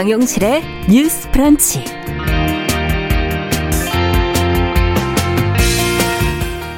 [0.00, 1.84] 정용실의 뉴스 프런치.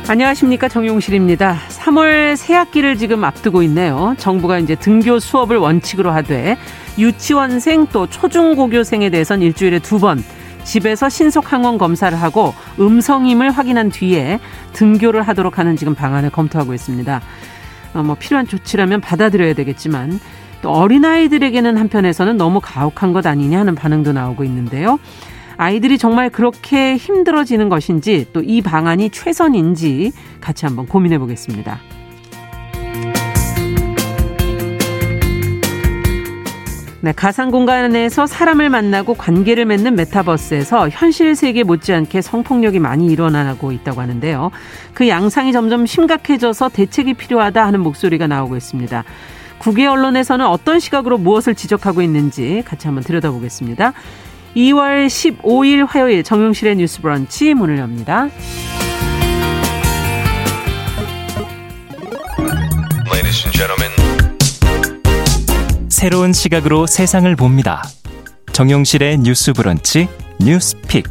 [0.09, 1.57] 안녕하십니까 정용실입니다.
[1.69, 4.17] 3월 새학기를 지금 앞두고 있네요.
[4.19, 6.57] 정부가 이제 등교 수업을 원칙으로 하되
[6.99, 10.25] 유치원생 또 초중고교생에 대해선 일주일에 두 번
[10.65, 14.41] 집에서 신속 항원 검사를 하고 음성임을 확인한 뒤에
[14.73, 17.21] 등교를 하도록 하는 지금 방안을 검토하고 있습니다.
[17.95, 20.19] 어, 뭐 필요한 조치라면 받아들여야 되겠지만
[20.63, 24.99] 또 어린아이들에게는 한편에서는 너무 가혹한 것 아니냐 하는 반응도 나오고 있는데요.
[25.59, 31.79] 아이들이 정말 그렇게 힘들어지는 것인지 또 이 방안이 최선인지 같이 한번 고민해 보겠습니다.
[37.05, 44.01] 네, 가상 공간에서 사람을 만나고 관계를 맺는 메타버스에서 현실 세계 못지않게 성폭력이 많이 일어나고 있다고
[44.01, 44.53] 하는데요.
[44.95, 49.03] 그 양상이 점점 심각해져서 대책이 필요하다 하는 목소리가 나오고 있습니다.
[49.63, 53.93] 국외 언론에서는 어떤 시각으로 무엇을 지적하고 있는지 같이 한번 들여다보겠습니다.
[54.57, 58.29] 2월 15일 화요일 정용실의 뉴스 브런치 문을 엽니다.
[65.89, 67.85] 새로운 시각으로 세상을 봅니다.
[68.53, 70.09] 정용실의 뉴스 브런치
[70.41, 71.05] 뉴스 픽.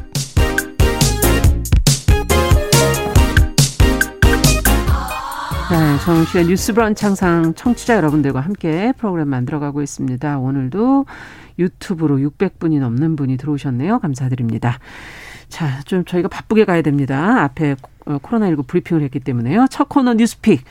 [6.05, 10.39] 정용실의 뉴스 브런치 항상 청취자 여러분들과 함께 프로그램 만들어가고 있습니다.
[10.39, 11.05] 오늘도
[11.59, 13.99] 유튜브로 600분이 넘는 분이 들어오셨네요.
[13.99, 14.79] 감사드립니다.
[15.47, 17.43] 자, 좀 저희가 바쁘게 가야 됩니다.
[17.43, 17.75] 앞에
[18.07, 19.67] 어, 코로나19 브리핑을 했기 때문에요.
[19.69, 20.63] 첫 코너 뉴스픽.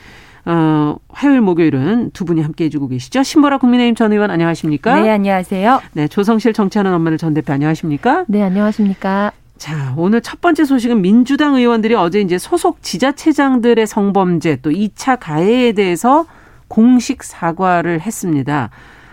[0.43, 3.23] 어, 화요일, 목요일은 두 분이 함께 해주고 계시죠.
[3.23, 4.99] 신보라 국민의힘 전 의원 안녕하십니까?
[4.99, 5.81] 네, 안녕하세요.
[5.93, 8.25] 네, 조성실 정치하는 엄마를 전 대표 안녕하십니까?
[8.27, 9.31] 네, 안녕하십니까?
[9.61, 15.73] 자, 오늘 첫 번째 소식은 민주당 의원들이 어제 이제 소속 지자체장들의 성범죄 또 2차 가해에
[15.73, 16.25] 대해서
[16.67, 18.71] 공식 사과를 했습니다.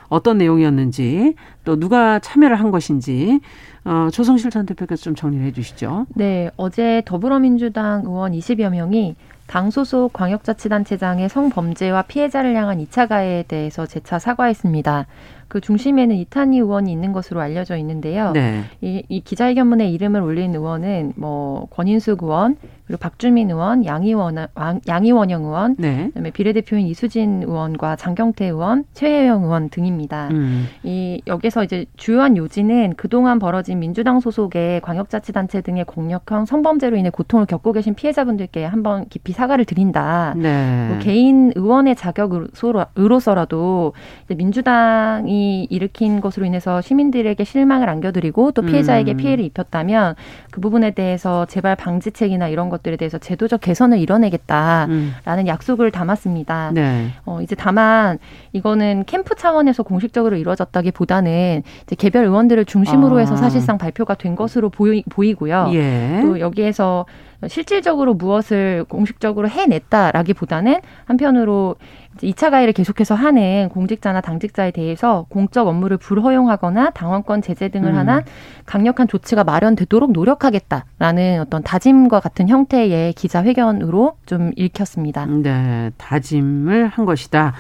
[0.09, 1.35] 어떤 내용이었는지
[1.65, 3.41] 또 누가 참여를 한 것인지
[3.85, 6.07] 어, 조성실 전 대표께서 좀 정리를 해 주시죠.
[6.15, 13.85] 네, 어제 더불어민주당 의원 20여 명이 당 소속 광역자치단체장의 성범죄와 피해자를 향한 2차 가해에 대해서
[13.85, 15.07] 재차 사과했습니다.
[15.49, 18.33] 그 중심에는 이탄희 의원이 있는 것으로 알려져 있는데요.
[18.33, 18.65] 네.
[18.83, 24.49] 이, 이 기자회견문에 이름을 올린 의원은 뭐 권인숙 의원, 그리고 박주민 의원, 양희원
[24.87, 26.09] 양희원영 의원, 네.
[26.09, 30.29] 그다음에 비례대표인 이수진 의원과 장경태 의원, 최혜영 의원 등입니다.
[30.33, 30.67] 음.
[30.83, 37.47] 이 여기서 이제 주요한 요지는 그동안 벌어진 민주당 소속의 광역자치단체 등의 공력형 성범죄로 인해 고통을
[37.47, 40.35] 겪고 계신 피해자분들께 한번 깊이 사과를 드린다.
[40.37, 40.89] 네.
[40.89, 43.93] 뭐 개인 의원의 자격으로서라도
[44.35, 49.17] 민주당이 일으킨 것으로 인해서 시민들에게 실망을 안겨드리고 또 피해자에게 음.
[49.19, 50.15] 피해를 입혔다면
[50.51, 55.47] 그 부분에 대해서 재발 방지책이나 이런 것 것들에 대해서 제도적 개선을 이뤄내겠다라는 음.
[55.47, 56.71] 약속을 담았습니다.
[56.75, 57.09] 네.
[57.25, 58.19] 어, 이제 다만
[58.53, 63.21] 이거는 캠프 차원에서 공식적으로 이루어졌다기보다는 이제 개별 의원들을 중심으로 아.
[63.21, 65.71] 해서 사실상 발표가 된 것으로 보이, 보이고요.
[65.75, 66.21] 예.
[66.23, 67.07] 또 여기에서
[67.47, 71.77] 실질적으로 무엇을 공식적으로 해냈다라기보다는 한편으로
[72.23, 77.97] 이차 가해를 계속해서 하는 공직자나 당직자에 대해서 공적 업무를 불허용하거나 당원권 제재 등을 음.
[77.97, 78.25] 하나
[78.67, 85.27] 강력한 조치가 마련되도록 노력하겠다라는 어떤 다짐과 같은 형태의 기자회견으로 좀 읽혔습니다.
[85.27, 87.55] 네, 다짐을 한 것이다.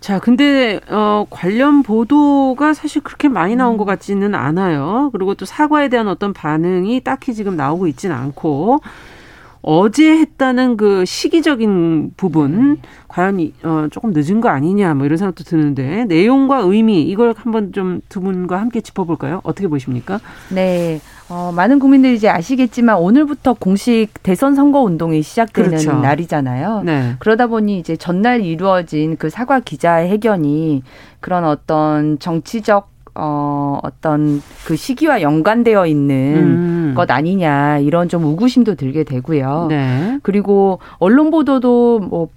[0.00, 5.10] 자, 근데 어 관련 보도가 사실 그렇게 많이 나온 것 같지는 않아요.
[5.12, 8.80] 그리고 또 사과에 대한 어떤 반응이 딱히 지금 나오고 있지는 않고
[9.62, 12.78] 어제 했다는 그 시기적인 부분
[13.08, 18.00] 과연 어, 조금 늦은 거 아니냐 뭐 이런 생각도 드는데 내용과 의미 이걸 한번 좀
[18.08, 19.40] 두 분과 함께 짚어볼까요?
[19.42, 20.20] 어떻게 보십니까?
[20.50, 21.00] 네.
[21.28, 25.94] 어, 많은 국민들이 이제 아시겠지만 오늘부터 공식 대선 선거 운동이 시작되는 그렇죠.
[25.94, 26.82] 날이잖아요.
[26.84, 27.16] 네.
[27.18, 30.82] 그러다 보니 이제 전날 이루어진 그 사과 기자회견이
[31.20, 36.94] 그런 어떤 정치적 어, 어떤 그 시기와 연관되어 있는 음.
[36.96, 39.66] 것 아니냐 이런 좀 우구심도 들게 되고요.
[39.68, 40.18] 네.
[40.22, 42.28] 그리고 언론 보도도 뭐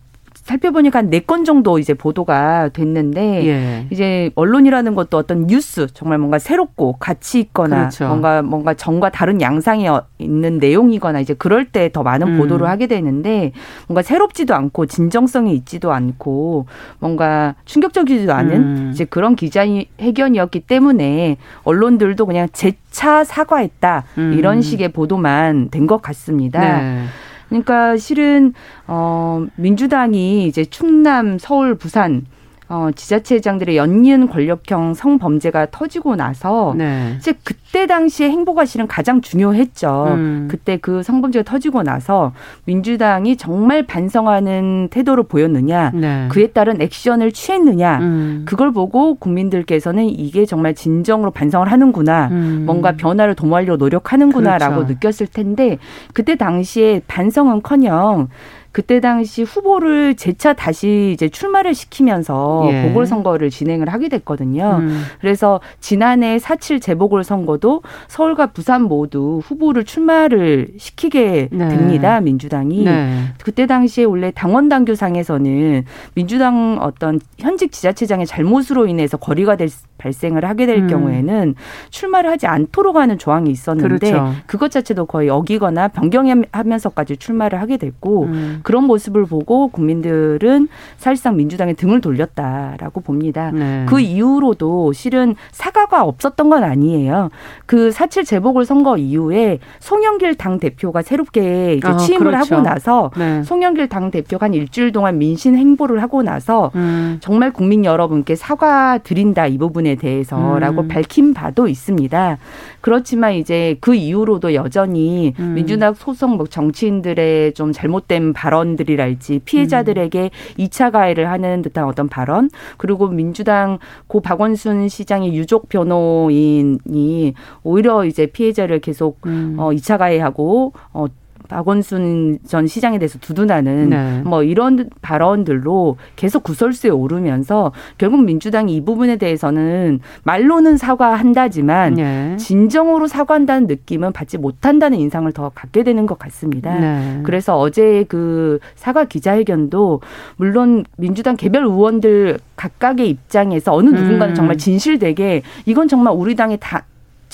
[0.45, 3.88] 살펴보니까 한 네 건 정도 이제 보도가 됐는데 예.
[3.89, 8.07] 이제 언론이라는 것도 어떤 뉴스 정말 뭔가 새롭고 가치 있거나 그렇죠.
[8.07, 12.38] 뭔가 뭔가 정과 다른 양상이 어, 있는 내용이거나 이제 그럴 때 더 많은 음.
[12.38, 13.53] 보도를 하게 되는데
[13.88, 16.68] 뭔가 새롭지도 않고 진정성이 있지도 않고
[17.00, 18.89] 뭔가 충격적이지도 않은 음.
[18.94, 24.33] 이제 그런 기자회견이었기 때문에 언론들도 그냥 재차 사과했다 음.
[24.38, 26.81] 이런 식의 보도만 된 것 같습니다.
[26.81, 27.03] 네.
[27.50, 28.53] 그러니까 실은
[28.88, 32.25] 어 민주당이 이제 충남, 서울, 부산
[32.67, 37.13] 어, 지자체장들의 연이은 권력형 성범죄가 터지고 나서 네.
[37.17, 40.06] 이제 그때 당시에 행보가 실은 가장 중요했죠.
[40.09, 40.47] 음.
[40.50, 42.33] 그때 그 성범죄가 터지고 나서
[42.65, 46.27] 민주당이 정말 반성하는 태도를 보였느냐, 네.
[46.29, 48.45] 그에 따른 액션을 취했느냐, 음.
[48.47, 52.63] 그걸 보고 국민들께서는 이게 정말 진정으로 반성을 하는구나, 음.
[52.65, 54.94] 뭔가 변화를 도모하려고 노력하는구나라고 그렇죠.
[54.94, 55.77] 느꼈을 텐데
[56.13, 58.29] 그때 당시에 반성은커녕
[58.75, 62.89] 그때 당시 후보를 재차 다시 이제 출마를 시키면서 예.
[62.89, 64.80] 보궐선거를 진행을 하게 됐거든요.
[64.81, 65.01] 음.
[65.22, 71.69] 그래서 지난해 4.7 재보궐선거도 서울과 부산 모두 후보를 출마를 시키게 네.
[71.69, 72.19] 됩니다.
[72.19, 72.83] 민주당이.
[72.83, 73.19] 네.
[73.42, 80.66] 그때 당시에 원래 당원 당규상에서는 민주당 어떤 현직 지자체장의 잘못으로 인해서 거리가 될 발생을 하게
[80.66, 80.88] 될 음.
[80.88, 81.56] 경우에는
[81.89, 84.33] 출마를 하지 않도록 하는 조항이 있었는데 그렇죠.
[84.45, 88.60] 그것 자체도 거의 어기거나 변경하면서까지 출마를 하게 됐고 음.
[88.65, 93.51] 그런 모습을 보고 국민들은 사실상 민주당에 등을 돌렸다라고 봅니다.
[93.51, 93.85] 네.
[93.88, 97.29] 그 이후로도 실은 사과가 없었던 건 아니에요.
[97.67, 102.56] 그 사칠 재보궐 선거 이후에 송영길 당 대표가 새롭게 이제 아, 취임을 그렇죠.
[102.56, 103.44] 하고 나서 네.
[103.44, 107.17] 송영길 당 대표가 한 일주일 동안 민신 행보를 하고 나서 음.
[107.19, 110.88] 정말 국민 여러분께 사과 드린다 이 부분에 대해서라고 음.
[110.88, 112.39] 밝힌 바도 있습니다.
[112.81, 115.53] 그렇지만 이제 그 이후로도 여전히 음.
[115.53, 122.50] 민주당 소속 뭐 정치인들의 좀 잘못된 발언 들이랄지 피해자들에게 이차 가해를 하는 듯한 어떤 발언
[122.78, 129.56] 그리고 민주당 고 박원순 시장의 유족 변호인이 오히려 이제 피해자를 계속 음.
[129.57, 131.07] 어 2차 가해하고 어
[131.47, 134.21] 박원순 전 시장에 대해서 두둔하는 네.
[134.24, 142.38] 뭐 이런 발언들로 계속 구설수에 오르면서 결국 민주당이 이 부분에 대해서는 말로는 사과한다지만 네.
[142.38, 146.77] 진정으로 사과한다는 느낌은 받지 못한다는 인상을 더 갖게 되는 것 같습니다.
[146.80, 147.19] 네.
[147.24, 150.01] 그래서 어제 그 사과 기자회견도
[150.38, 154.36] 물론 민주당 개별 의원들 각각의 입장에서 어느 누군가는 음.
[154.36, 156.83] 정말 진실되게 이건 정말 우리 당의 다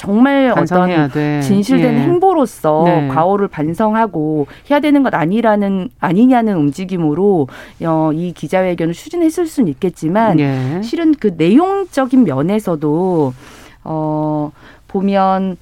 [0.02, 1.42] 정말 어떤 돼.
[1.42, 2.00] 진실된 예.
[2.00, 3.08] 행보로서 네.
[3.10, 7.48] 과오를 반성하고 해야 되는 것 아니라는 아니냐는 움직임으로
[7.84, 10.82] 어, 이 기자회견을 추진했을 수는 있겠지만 예.
[10.82, 13.34] 실은 그 내용적인 면에서도
[13.84, 14.52] 어
[14.88, 15.56] 보면 어,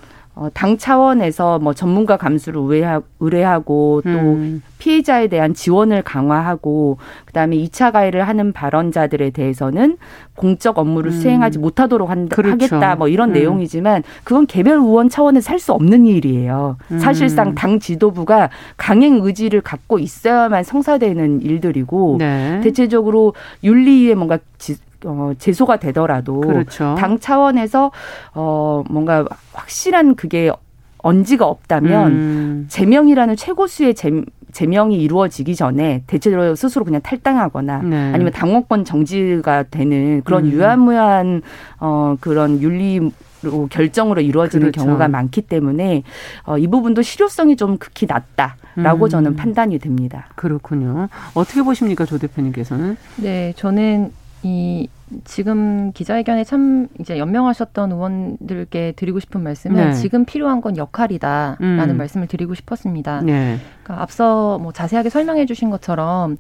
[0.54, 4.62] 당 차원에서 뭐 전문가 감수를 의뢰하, 의뢰하 고 또 음.
[4.78, 9.98] 피해자에 대한 지원을 강화하고 그다음에 2차 가해를 하는 발언자들에 대해서는
[10.36, 11.20] 공적 업무를 음.
[11.20, 12.52] 수행하지 못하도록 한, 그렇죠.
[12.54, 13.34] 하겠다 뭐 이런 음.
[13.34, 16.78] 내용이지만 그건 개별 의원 차원에 살수 없는 일이에요.
[16.92, 17.00] 음.
[17.00, 22.62] 사실상 당 지도부가 강행 의지를 갖고 있어야만 성사되는 일들이고 네.
[22.64, 23.34] 대체적으로
[23.64, 26.96] 윤리위에 뭔가 지, 어, 제소가 되더라도 그렇죠.
[26.98, 27.92] 당 차원에서
[28.34, 30.52] 어, 뭔가 확실한 그게
[30.98, 32.66] 언지가 없다면 음.
[32.70, 34.12] 제명이라는 최고수의 제,
[34.52, 38.12] 제명이 이루어지기 전에 대체적으로 스스로 그냥 탈당하거나 네.
[38.14, 40.52] 아니면 당원권 정지가 되는 그런 음.
[40.52, 41.42] 유한무한
[41.80, 43.12] 어 그런 윤리
[43.42, 44.84] 로 결정으로 이루어지는 그렇죠.
[44.84, 46.04] 경우가 많기 때문에
[46.44, 49.10] 어, 이 부분도 실효성이 좀 극히 낮다라고 음.
[49.10, 50.28] 저는 판단이 됩니다.
[50.36, 51.08] 그렇군요.
[51.36, 52.98] 어떻게 보십니까, 조 대표님께서는?
[53.16, 54.12] 네, 저는
[54.44, 54.88] 이
[55.26, 59.94] 지금 기자회견에 참 이제 연명하셨던 의원들께 드리고 싶은 말씀은 네.
[59.94, 61.98] 지금 필요한 건 역할이다라는 음.
[61.98, 63.22] 말씀을 드리고 싶었습니다.
[63.22, 63.58] 네.
[63.84, 66.38] 그러니까 앞서 뭐 자세하게 설명해 주신 것처럼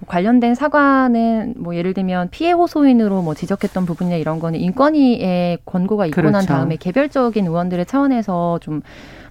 [0.00, 6.06] 뭐 관련된 사과는 뭐 예를 들면 피해 호소인으로 뭐 지적했던 부분이나 이런 거는 인권위의 권고가
[6.06, 6.32] 있고 그렇죠.
[6.32, 8.82] 난 다음에 개별적인 의원들의 차원에서 좀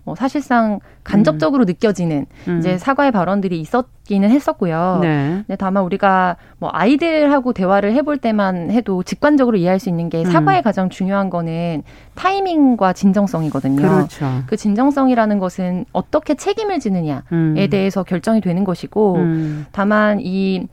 [0.07, 1.67] 뭐 사실상 간접적으로 음.
[1.67, 2.59] 느껴지는 음.
[2.59, 4.99] 이제 사과의 발언들이 있었기는 했었고요.
[5.01, 5.43] 네.
[5.45, 10.31] 근데 다만 우리가 뭐 아이들하고 대화를 해볼 때만 해도 직관적으로 이해할 수 있는 게 음.
[10.31, 10.63] 사과의 음.
[10.63, 11.83] 가장 중요한 거는
[12.15, 13.81] 타이밍과 진정성이거든요.
[13.81, 14.43] 그렇죠.
[14.45, 17.67] 그 진정성이라는 것은 어떻게 책임을 지느냐에 음.
[17.69, 19.65] 대해서 결정이 되는 것이고 음.
[19.73, 20.67] 다만 이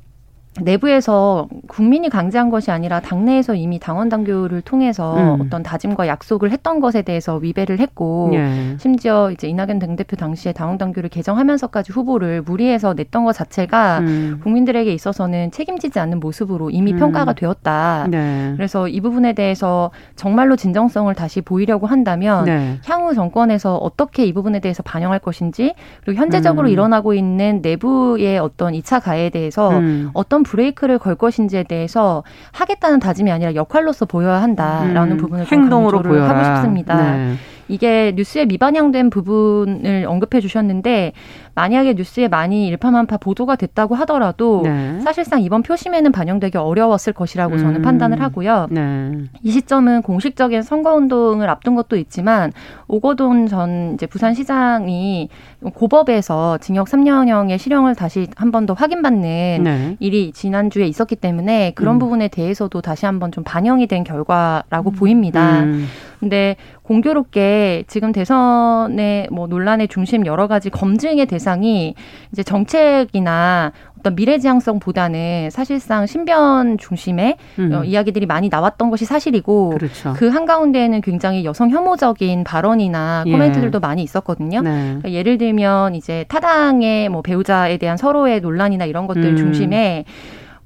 [0.60, 5.40] 내부에서 국민이 강제한 것이 아니라 당내에서 이미 당원 당규를 통해서 음.
[5.40, 8.76] 어떤 다짐과 약속을 했던 것에 대해서 위배를 했고 예.
[8.78, 14.40] 심지어 이제 이낙연 당대표 당시에 당원 당규를 개정하면서까지 후보를 무리해서 냈던 것 자체가 음.
[14.44, 16.98] 국민들에게 있어서는 책임지지 않는 모습으로 이미 음.
[16.98, 18.06] 평가가 되었다.
[18.08, 18.52] 네.
[18.56, 22.78] 그래서 이 부분에 대해서 정말로 진정성을 다시 보이려고 한다면 네.
[22.84, 26.72] 향후 정권에서 어떻게 이 부분에 대해서 반영할 것인지 그리고 현재적으로 음.
[26.72, 30.10] 일어나고 있는 내부의 어떤 이차 가해에 대해서 음.
[30.14, 32.22] 어떤 브레이크를 걸 것인지에 대해서
[32.52, 36.28] 하겠다는 다짐이 아니라 역할로서 보여야 한다라는 음, 부분을 행동으로 보여라.
[36.28, 37.12] 하고 싶습니다.
[37.16, 37.34] 네.
[37.68, 41.12] 이게 뉴스에 미반영된 부분을 언급해 주셨는데
[41.54, 45.00] 만약에 뉴스에 많이 일파만파 보도가 됐다고 하더라도 네.
[45.00, 47.82] 사실상 이번 표심에는 반영되기 어려웠을 것이라고 저는 음.
[47.82, 48.66] 판단을 하고요.
[48.70, 49.12] 네.
[49.42, 52.52] 이 시점은 공식적인 선거운동을 앞둔 것도 있지만
[52.88, 55.28] 오거돈 전 이제 부산시장이
[55.74, 59.96] 고법에서 징역 3년형의 실형을 다시 한 번 더 확인받는 네.
[60.00, 61.98] 일이 지난주에 있었기 때문에 그런 음.
[61.98, 64.94] 부분에 대해서도 다시 한번 좀 반영이 된 결과라고 음.
[64.94, 65.60] 보입니다.
[65.64, 65.86] 음.
[66.20, 71.94] 근데 공교롭게 지금 대선의 뭐 논란의 중심 여러 가지 검증의 대상이
[72.30, 77.72] 이제 정책이나 어떤 미래지향성보다는 사실상 신변 중심의 음.
[77.72, 80.12] 어, 이야기들이 많이 나왔던 것이 사실이고 그렇죠.
[80.12, 83.32] 그 한가운데에는 굉장히 여성 혐오적인 발언이나 예.
[83.32, 83.80] 코멘트들도 예.
[83.80, 84.60] 많이 있었거든요.
[84.60, 84.70] 네.
[84.70, 89.36] 그러니까 예를 들면 이제 타당의 뭐 배우자에 대한 서로의 논란이나 이런 것들 음.
[89.36, 90.04] 중심에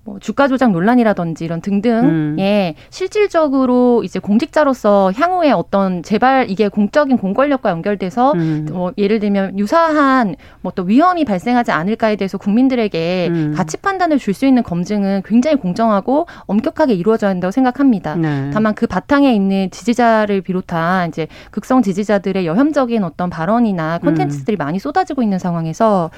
[0.08, 2.36] 뭐 주가 조작 논란이라든지 이런 등등에 음.
[2.38, 8.66] 예, 실질적으로 이제 공직자로서 향후에 어떤 재발 이게 공적인 공권력과 연결돼서 음.
[8.72, 13.52] 뭐 예를 들면 유사한 뭐 또 위험이 발생하지 않을까에 대해서 국민들에게 음.
[13.56, 18.14] 가치 판단을 줄 수 있는 검증은 굉장히 공정하고 엄격하게 이루어져야 한다고 생각합니다.
[18.14, 18.50] 네.
[18.52, 24.58] 다만 그 바탕에 있는 지지자를 비롯한 이제 극성 지지자들의 여혐적인 어떤 발언이나 콘텐츠들이 음.
[24.58, 26.10] 많이 쏟아지고 있는 상황에서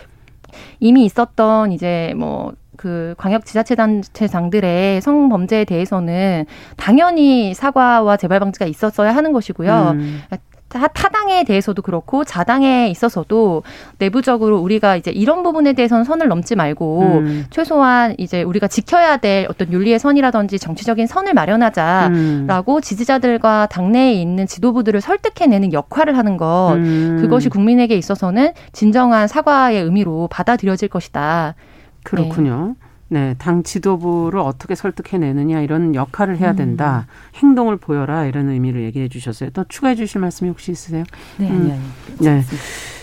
[0.80, 6.46] 이미 있었던 이제 뭐 그 광역 지자체단체장들의 성범죄에 대해서는
[6.78, 9.96] 당연히 사과와 재발 방지가 있었어야 하는 것이고요.
[9.96, 10.22] 음.
[10.70, 13.64] 타당에 대해서도 그렇고 자당에 있어서도
[13.98, 17.46] 내부적으로 우리가 이제 이런 부분에 대해서는 선을 넘지 말고 음.
[17.50, 22.80] 최소한 이제 우리가 지켜야 될 어떤 윤리의 선이라든지 정치적인 선을 마련하자라고 음.
[22.80, 27.18] 지지자들과 당내에 있는 지도부들을 설득해내는 역할을 하는 것 음.
[27.20, 31.56] 그것이 국민에게 있어서는 진정한 사과의 의미로 받아들여질 것이다.
[32.02, 32.76] 그렇군요.
[33.08, 33.28] 네.
[33.28, 33.34] 네.
[33.38, 37.06] 당 지도부를 어떻게 설득해내느냐 이런 역할을 해야 된다.
[37.08, 37.38] 음.
[37.42, 39.50] 행동을 보여라 이런 의미를 얘기해 주셨어요.
[39.50, 41.02] 또 추가해 주실 말씀이 혹시 있으세요?
[41.38, 41.56] 네, 음.
[41.56, 41.80] 아니요,
[42.20, 42.42] 네.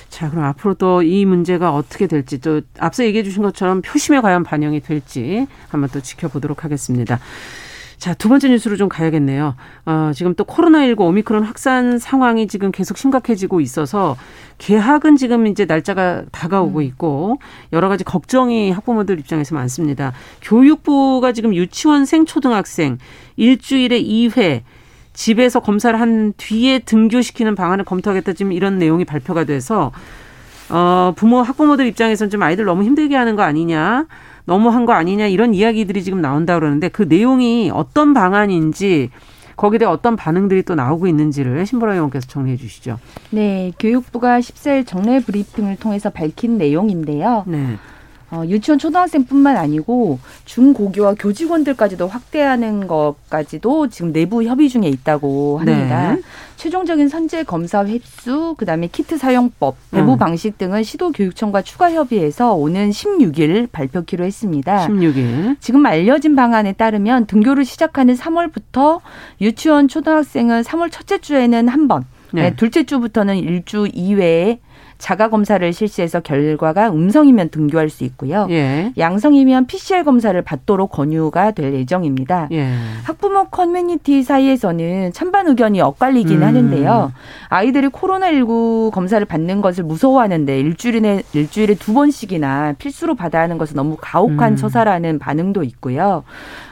[0.09, 4.43] 자, 그럼 앞으로 또 이 문제가 어떻게 될지 또 앞서 얘기해 주신 것처럼 표심에 과연
[4.43, 7.19] 반영이 될지 한번 또 지켜보도록 하겠습니다.
[7.97, 9.55] 자, 두 번째 뉴스로 좀 가야겠네요.
[9.85, 14.15] 어, 지금 또 코로나19 오미크론 확산 상황이 지금 계속 심각해지고 있어서
[14.59, 16.83] 개학은 지금 이제 날짜가 다가오고 음.
[16.83, 17.39] 있고
[17.73, 20.13] 여러 가지 걱정이 학부모들 입장에서 많습니다.
[20.43, 22.99] 교육부가 지금 유치원생 초등학생
[23.35, 24.61] 일주일에 2회
[25.13, 29.91] 집에서 검사를 한 뒤에 등교시키는 방안을 검토하겠다 지금 이런 내용이 발표가 돼서
[30.69, 34.05] 어, 부모 학부모들 입장에서는 좀 아이들 너무 힘들게 하는 거 아니냐.
[34.47, 39.11] 너무한 거 아니냐 이런 이야기들이 지금 나온다 그러는데 그 내용이 어떤 방안인지
[39.57, 42.97] 거기에 대해 어떤 반응들이 또 나오고 있는지를 신보라 의원께서 정리해 주시죠.
[43.31, 47.43] 네, 교육부가 14일 정례 브리핑을 통해서 밝힌 내용인데요.
[47.45, 47.77] 네.
[48.29, 56.13] 어, 유치원 초등학생뿐만 아니고 중고교와 교직원들까지도 확대하는 것까지도 지금 내부 협의 중에 있다고 합니다.
[56.13, 56.21] 네.
[56.57, 60.17] 최종적인 선제 검사 횟수, 그다음에 키트 사용법, 배부 음.
[60.17, 64.87] 방식 등은 시도 교육청과 추가 협의해서 오는 16일 발표키로 했습니다.
[64.87, 65.57] 16일.
[65.59, 68.99] 지금 알려진 방안에 따르면 등교를 시작하는 3월부터
[69.39, 72.49] 유치원 초등학생은 3월 첫째 주에는 한 번, 네.
[72.49, 72.55] 네.
[72.55, 74.59] 둘째 주부터는 일주 이외에
[74.97, 78.47] 자가 검사를 실시해서 결과가 음성이면 등교할 수 있고요.
[78.49, 78.91] 예.
[78.97, 82.47] 양성이면 PCR 검사를 받도록 권유가 될 예정입니다.
[82.51, 82.73] 예.
[83.03, 86.43] 학부모 커뮤니티 사이에서는 찬반 의견이 엇갈리긴 음.
[86.43, 87.11] 하는데요.
[87.49, 93.97] 아이들이 코로나19 검사를 받는 것을 무서워하는데 일주일에 일주일에 두 번씩이나 필수로 받아야 하는 것은 너무
[93.99, 94.55] 가혹한 음.
[94.55, 96.23] 처사라는 반응도 있고요.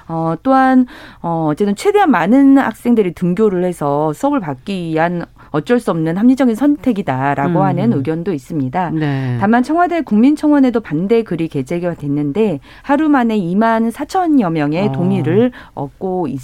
[0.07, 0.85] 어, 또한,
[1.21, 7.59] 어, 어쨌든 최대한 많은 학생들이 등교를 해서 수업을 받기 위한 어쩔 수 없는 합리적인 선택이다라고
[7.59, 7.65] 음.
[7.65, 8.91] 하는 의견도 있습니다.
[8.91, 9.37] 네.
[9.39, 14.91] 다만 청와대 국민청원에도 반대 글이 게재가 됐는데 하루 만에 2만 4천여 명의 어.
[14.91, 16.39] 동의를 얻고 있,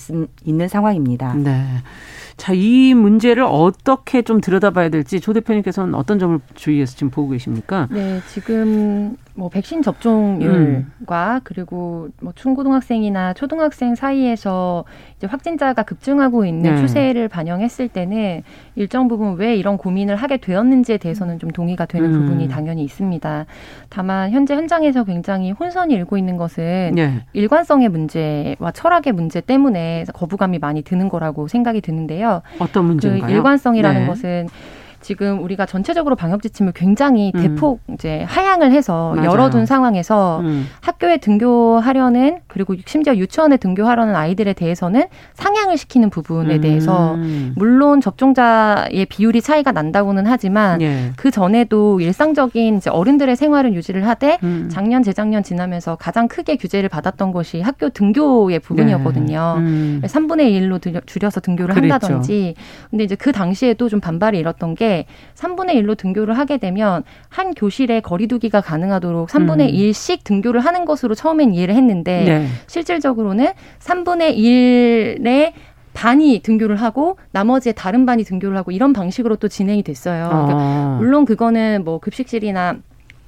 [0.46, 1.34] 있는 상황입니다.
[1.36, 1.66] 네.
[2.38, 7.88] 자, 이 문제를 어떻게 좀 들여다봐야 될지 조 대표님께서는 어떤 점을 주의해서 지금 보고 계십니까?
[7.92, 11.40] 네, 지금 뭐 백신 접종률과 음.
[11.44, 14.84] 그리고 뭐 중고등학생이나 초등학생 사이에서
[15.18, 16.82] 이제 확진자가 급증하고 있는 네.
[16.82, 18.44] 추세를 반영했을 때는
[18.76, 22.20] 일정 부분 왜 이런 고민을 하게 되었는지에 대해서는 좀 동의가 되는 음.
[22.20, 23.46] 부분이 당연히 있습니다.
[23.90, 27.24] 다만 현재 현장에서 굉장히 혼선이 일고 있는 것은 네.
[27.34, 32.42] 일관성의 문제와 철학의 문제 때문에 거부감이 많이 드는 거라고 생각이 드는데요.
[32.60, 33.28] 어떤 문제인가요?
[33.28, 34.08] 그 일관성이라는 네.
[34.08, 34.48] 것은
[35.02, 37.42] 지금 우리가 전체적으로 방역 지침을 굉장히 음.
[37.42, 39.32] 대폭 이제 하향을 해서 맞아요.
[39.32, 40.68] 열어둔 상황에서 음.
[40.82, 46.62] 학교에 등교하려는 그리고 심지어 유치원에 등교하려는 아이들에 대해서는 상향을 시키는 부분에 음.
[46.62, 47.18] 대해서
[47.56, 51.12] 물론 접종자의 비율이 차이가 난다고는 하지만 예.
[51.16, 54.70] 그 전에도 일상적인 이제 어른들의 생활을 유지를 하되 음.
[54.72, 59.56] 작년 재작년 지나면서 가장 크게 규제를 받았던 것이 학교 등교의 부분이었거든요.
[59.58, 59.62] 네.
[59.62, 60.02] 음.
[60.04, 61.94] 3분의 1로 줄여서 등교를 그랬죠.
[61.94, 62.56] 한다든지.
[62.90, 64.91] 근데 이제 그 당시에도 좀 반발이 일었던 게
[65.36, 69.76] 3분의 1로 등교를 하게 되면 한 교실에 거리두기가 가능하도록 3분의 음.
[69.76, 72.48] 1씩 등교를 하는 것으로 처음엔 이해를 했는데 네.
[72.68, 73.48] 실질적으로는
[73.80, 75.54] 3분의 1의
[75.94, 80.30] 반이 등교를 하고 나머지의 다른 반이 등교를 하고 이런 방식으로 또 진행이 됐어요.
[80.30, 80.96] 그러니까 아.
[81.00, 82.78] 물론 그거는 뭐 급식실이나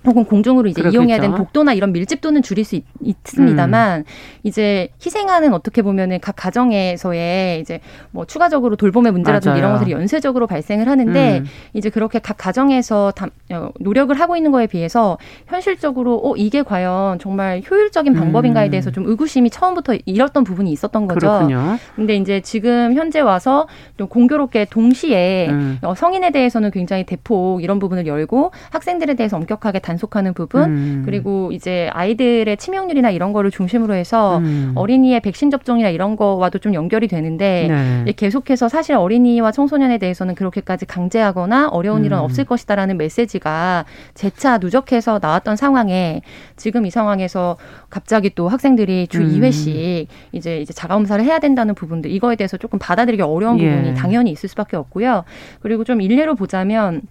[0.05, 0.95] 혹은 공중으로 이제 그렇겠죠.
[1.01, 4.03] 이용해야 되는 복도나 이런 밀집도는 줄일 수 있, 습니다만 음.
[4.43, 7.79] 이제 희생하는 어떻게 보면은 각 가정에서의 이제
[8.11, 9.59] 뭐 추가적으로 돌봄의 문제라든지 맞아요.
[9.59, 11.45] 이런 것들이 연쇄적으로 발생을 하는데 음.
[11.73, 15.17] 이제 그렇게 각 가정에서 담, 어, 노력을 하고 있는 거에 비해서
[15.47, 18.71] 현실적으로 어 이게 과연 정말 효율적인 방법인가에 음.
[18.71, 21.19] 대해서 좀 의구심이 처음부터 잃었던 부분이 있었던 거죠.
[21.19, 21.77] 그렇군요.
[21.95, 23.67] 근데 이제 지금 현재 와서
[23.97, 25.79] 좀 공교롭게 동시에 음.
[25.81, 31.01] 어, 성인에 대해서는 굉장히 대폭 이런 부분을 열고 학생들에 대해서 엄격하게 단 단속하는 부분 음.
[31.05, 34.73] 그리고 이제 아이들의 치명률이나 이런 거를 중심으로 해서 음.
[34.75, 37.67] 어린이의 백신 접종이나 이런 거와도 좀 연결이 되는데
[38.05, 38.13] 네.
[38.13, 42.23] 계속해서 사실 어린이와 청소년에 대해서는 그렇게까지 강제하거나 어려운 일은 음.
[42.23, 46.21] 없을 것이다라는 메시지가 재차 누적해서 나왔던 상황에
[46.55, 47.57] 지금 이 상황에서
[47.89, 49.39] 갑자기 또 학생들이 주 음.
[49.39, 53.69] 2회씩 이제 이제 자가 검사를 해야 된다는 부분들 이거에 대해서 조금 받아들이기 어려운 예.
[53.69, 55.25] 부분이 당연히 있을 수밖에 없고요.
[55.61, 57.01] 그리고 좀 일례로 보자면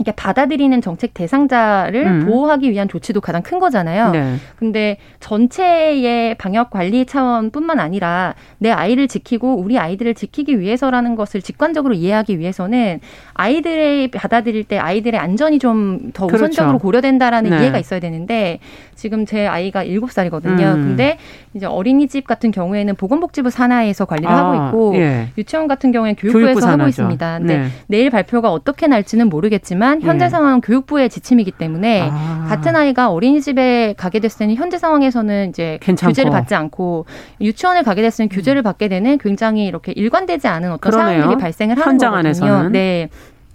[0.00, 2.26] 이게 받아들이는 정책 대상자를 음.
[2.26, 4.10] 보호하기 위한 조치도 가장 큰 거잖아요.
[4.10, 4.34] 네.
[4.56, 11.94] 근데 전체의 방역 관리 차원뿐만 아니라 내 아이를 지키고 우리 아이들을 지키기 위해서라는 것을 직관적으로
[11.94, 12.98] 이해하기 위해서는
[13.34, 16.44] 아이들의 받아들일 때 아이들의 안전이 좀더 그렇죠.
[16.46, 17.60] 우선적으로 고려된다라는 네.
[17.60, 18.58] 이해가 있어야 되는데
[18.96, 20.66] 지금 제 아이가 일곱 살이거든요.
[20.66, 20.82] 음.
[20.82, 21.18] 근데
[21.54, 25.28] 이제 어린이집 같은 경우에는 보건복지부 산하에서 관리를 아, 하고 있고 예.
[25.38, 27.38] 유치원 같은 경우에는 교육부에서 교육부 하고 있습니다.
[27.38, 27.68] 근데 네.
[27.86, 30.28] 내일 발표가 어떻게 날지는 모르겠지만 현재 예.
[30.28, 32.46] 상황은 교육부의 지침이기 때문에 아.
[32.48, 36.10] 같은 아이가 어린이집에 가게 됐을 때는 현재 상황에서는 이제 괜찮고.
[36.10, 37.06] 규제를 받지 않고
[37.40, 41.20] 유치원을 가게 됐을 때는 규제를 받게 되는 굉장히 이렇게 일관되지 않은 어떤 그러네요.
[41.20, 42.16] 상황들이 발생을 하는 거거든요.
[42.18, 42.72] 안에서는.
[42.72, 43.08] 네.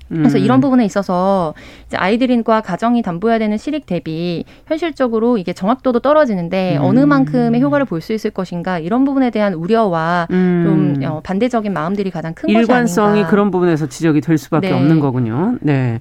[0.09, 0.43] 그래서 음.
[0.43, 1.53] 이런 부분에 있어서
[1.87, 6.83] 이제 아이들과 가정이 담보해야 되는 실익 대비 현실적으로 이게 정확도도 떨어지는데 음.
[6.83, 10.95] 어느 만큼의 효과를 볼 수 있을 것인가 이런 부분에 대한 우려와 음.
[10.99, 14.73] 좀 어, 반대적인 마음들이 가장 큰 일관성이 그런 부분에서 지적이 될 수밖에 네.
[14.73, 15.57] 없는 거군요.
[15.59, 15.99] 네.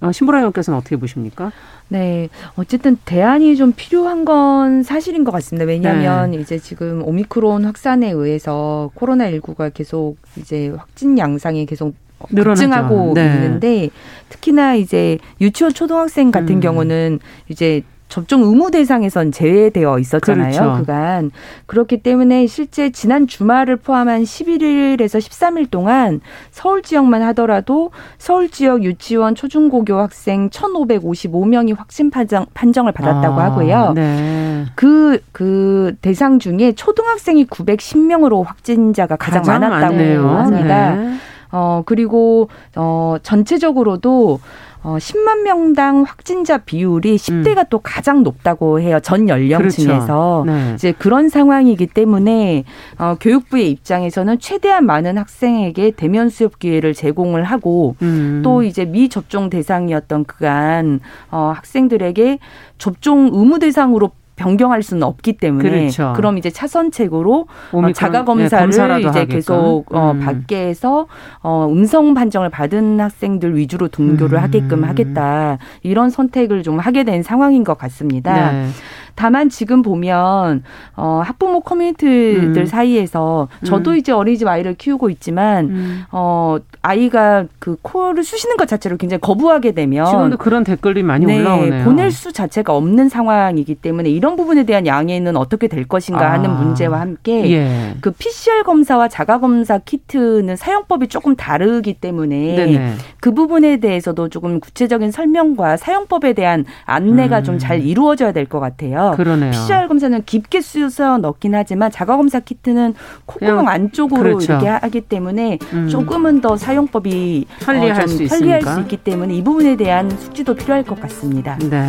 [0.00, 1.50] 어, 신보라 의원께서는 어떻게 보십니까?
[1.88, 2.28] 네.
[2.56, 5.66] 어쨌든 대안이 좀 필요한 건 사실인 것 같습니다.
[5.66, 6.36] 왜냐하면 네.
[6.38, 11.94] 이제 지금 오미크론 확산에 의해서 코로나 19가 계속 이제 확진 양상이 계속
[12.30, 13.34] 늘어증하고 네.
[13.34, 13.90] 있는데
[14.28, 16.60] 특히나 이제 유치원 초등학생 같은 음.
[16.60, 20.50] 경우는 이제 접종 의무 대상에선 제외되어 있었잖아요.
[20.50, 20.76] 그렇죠.
[20.80, 21.30] 그간
[21.66, 29.36] 그렇기 때문에 실제 지난 주말을 포함한 11일에서 13일 동안 서울 지역만 하더라도 서울 지역 유치원
[29.36, 33.92] 초중고교 학생 1,555명이 확진 판정 판정을 받았다고 아, 하고요.
[33.94, 34.66] 네.
[34.74, 40.28] 그, 그 대상 중에 초등학생이 910명으로 확진자가 가장, 가장 많았다고 많네요.
[40.28, 40.94] 합니다.
[40.96, 41.14] 네.
[41.52, 44.40] 어, 그리고, 어, 전체적으로도
[44.82, 47.64] 어, 10만 명당 확진자 비율이 10대가 음.
[47.68, 48.98] 또 가장 높다고 해요.
[49.02, 50.42] 전 연령층에서.
[50.44, 50.44] 그렇죠.
[50.46, 50.74] 네.
[50.74, 52.64] 이제 그런 상황이기 때문에
[52.98, 58.40] 어, 교육부의 입장에서는 최대한 많은 학생에게 대면 수업 기회를 제공을 하고 음.
[58.42, 62.38] 또 이제 미접종 대상이었던 그간 어, 학생들에게
[62.78, 66.14] 접종 의무 대상으로 변경할 수는 없기 때문에 그렇죠.
[66.16, 68.70] 그럼 이제 차선책으로 어, 자가 검사를
[69.02, 69.26] 네, 이제.
[69.26, 70.20] 계속 어, 음.
[70.20, 71.06] 받게 해서
[71.42, 74.42] 어, 음성 판정을 받은 학생들 위주로 등교를 음.
[74.42, 78.52] 하게끔 하겠다 이런 선택을 좀 하게 된 상황인 것 같습니다.
[78.52, 78.68] 네.
[79.14, 80.62] 다만 지금 보면
[80.96, 82.66] 어 학부모 커뮤니티들 음.
[82.66, 83.96] 사이에서 저도 음.
[83.96, 86.02] 이제 어린이집 아이를 키우고 있지만 음.
[86.12, 91.40] 어 아이가 그 코를 쑤시는 것 자체를 굉장히 거부하게 되면 지금도 그런 댓글이 많이 네,
[91.40, 91.84] 올라오네요.
[91.84, 96.32] 보낼 수 자체가 없는 상황이기 때문에 이런 부분에 대한 양해는 어떻게 될 것인가 아.
[96.32, 97.94] 하는 문제와 함께 예.
[98.00, 102.94] 그 PCR 검사와 자가 검사 키트는 사용법이 조금 다르기 때문에 네네.
[103.20, 107.44] 그 부분에 대해서도 조금 구체적인 설명과 사용법에 대한 안내가 음.
[107.44, 108.99] 좀잘 이루어져야 될 것 같아요.
[109.16, 109.50] 그러네요.
[109.50, 112.94] PCR 검사는 깊게 쑤서 넣긴 하지만 자가 검사 키트는
[113.26, 114.52] 콧구멍 안쪽으로 그렇죠.
[114.52, 115.88] 이렇게 하기 때문에 음.
[115.88, 120.84] 조금은 더 사용법이 편리할, 어, 수, 편리할 수 있기 때문에 이 부분에 대한 숙지도 필요할
[120.84, 121.58] 것 같습니다.
[121.58, 121.86] 네.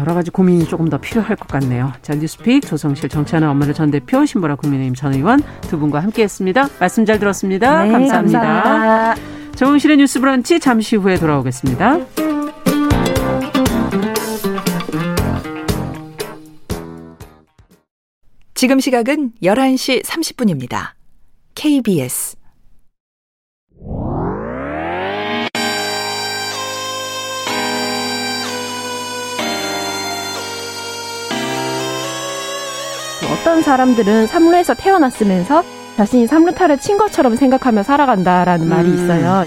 [0.00, 1.92] 여러 가지 고민이 조금 더 필요할 것 같네요.
[2.02, 6.68] 자, 뉴스픽 조성실 정치하는 엄마를 전 대표 신보라 국민의힘 전 의원 두 분과 함께했습니다.
[6.78, 7.84] 말씀 잘 들었습니다.
[7.84, 8.40] 네, 감사합니다.
[8.40, 9.22] 감사합니다.
[9.54, 12.37] 정은실의 뉴스 브런치 잠시 후에 돌아오겠습니다.
[18.58, 20.88] 지금 시각은 11시 30분입니다.
[21.54, 22.34] KBS
[33.32, 35.62] 어떤 사람들은 삼루에서 태어났으면서
[35.96, 38.70] 자신이 삼루타를 친 것처럼 생각하며 살아간다라는 음.
[38.70, 39.46] 말이 있어요.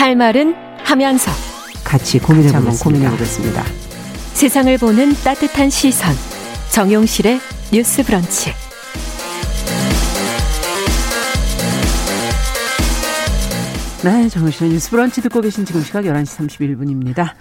[0.00, 1.30] 할 말은 하면서
[1.84, 3.62] 같이 고민해 보면 고민해 보겠습니다.
[4.32, 6.14] 세상을 보는 따뜻한 시선
[6.72, 7.38] 정용실의
[7.70, 8.50] 뉴스 브런치.
[14.02, 17.34] 네, 정용실의 뉴스 브런치 듣고 계신 지금 시각 11시 31분입니다.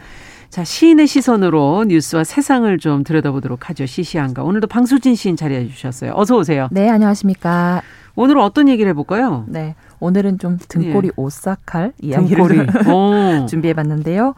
[0.50, 3.86] 자, 시인의 시선으로 뉴스와 세상을 좀 들여다보도록 하죠.
[3.86, 4.43] 시시한가.
[4.43, 6.12] 오늘도 방수진 시인 자리해 주셨어요.
[6.13, 6.67] 어서 오세요.
[6.72, 7.84] 네, 안녕하십니까.
[8.15, 9.45] 오늘은 어떤 얘기를 해볼까요?
[9.48, 11.12] 네, 오늘은 좀 등골이 예.
[11.16, 12.68] 오싹할 이야기를
[13.48, 14.36] 준비해 봤는데요.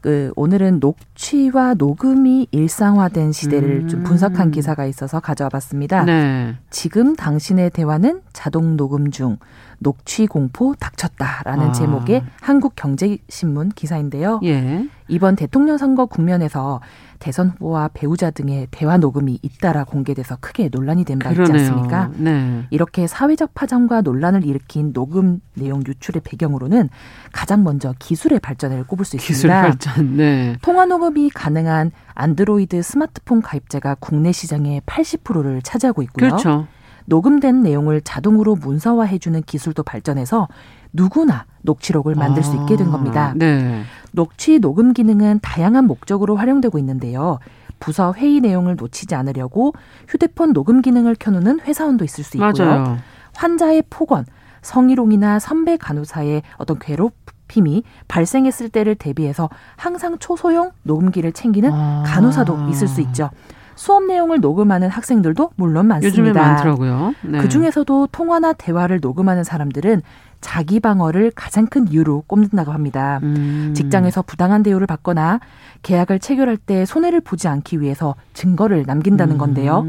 [0.00, 3.88] 그 오늘은 녹취와 녹음이 일상화된 시대를 음.
[3.88, 6.04] 좀 분석한 기사가 있어서 가져와 봤습니다.
[6.04, 6.54] 네.
[6.70, 9.36] 지금 당신의 대화는 자동 녹음 중
[9.78, 11.72] 녹취 공포 닥쳤다라는 아.
[11.72, 14.40] 제목의 한국경제신문 기사인데요.
[14.44, 14.86] 예.
[15.08, 16.80] 이번 대통령 선거 국면에서
[17.18, 22.10] 대선 후보와 배우자 등의 대화 녹음이 잇따라 공개돼서 크게 논란이 된 바 있지 않습니까?
[22.16, 22.66] 네.
[22.70, 26.90] 이렇게 사회적 파장과 논란을 일으킨 녹음 내용 유출의 배경으로는
[27.32, 29.22] 가장 먼저 기술의 발전을 꼽을 수 있습니다.
[29.22, 30.16] 기술 발전.
[30.16, 30.56] 네.
[30.60, 36.28] 통화 녹음이 가능한 안드로이드 스마트폰 가입자가 국내 시장의 80%를 차지하고 있고요.
[36.30, 36.66] 그렇죠.
[37.06, 40.48] 녹음된 내용을 자동으로 문서화해주는 기술도 발전해서
[40.92, 43.28] 누구나 녹취록을 만들 수 있게 된 겁니다.
[43.28, 43.82] 아, 네.
[44.12, 47.38] 녹취 녹음 기능은 다양한 목적으로 활용되고 있는데요.
[47.78, 49.74] 부서 회의 내용을 놓치지 않으려고
[50.08, 52.52] 휴대폰 녹음 기능을 켜놓는 회사원도 있을 수 있고요.
[52.52, 52.98] 맞아요.
[53.34, 54.24] 환자의 폭언,
[54.62, 62.02] 성희롱이나 선배 간호사의 어떤 괴롭힘이 발생했을 때를 대비해서 항상 초소형 녹음기를 챙기는 아.
[62.06, 63.30] 간호사도 있을 수 있죠.
[63.76, 66.18] 수업 내용을 녹음하는 학생들도 물론 많습니다.
[66.18, 67.14] 요즘에 많더라고요.
[67.22, 67.38] 네.
[67.38, 70.02] 그 중에서도 통화나 대화를 녹음하는 사람들은
[70.40, 73.20] 자기 방어를 가장 큰 이유로 꼽는다고 합니다.
[73.22, 73.72] 음.
[73.74, 75.40] 직장에서 부당한 대우를 받거나
[75.82, 79.38] 계약을 체결할 때 손해를 보지 않기 위해서 증거를 남긴다는 음.
[79.38, 79.86] 건데요.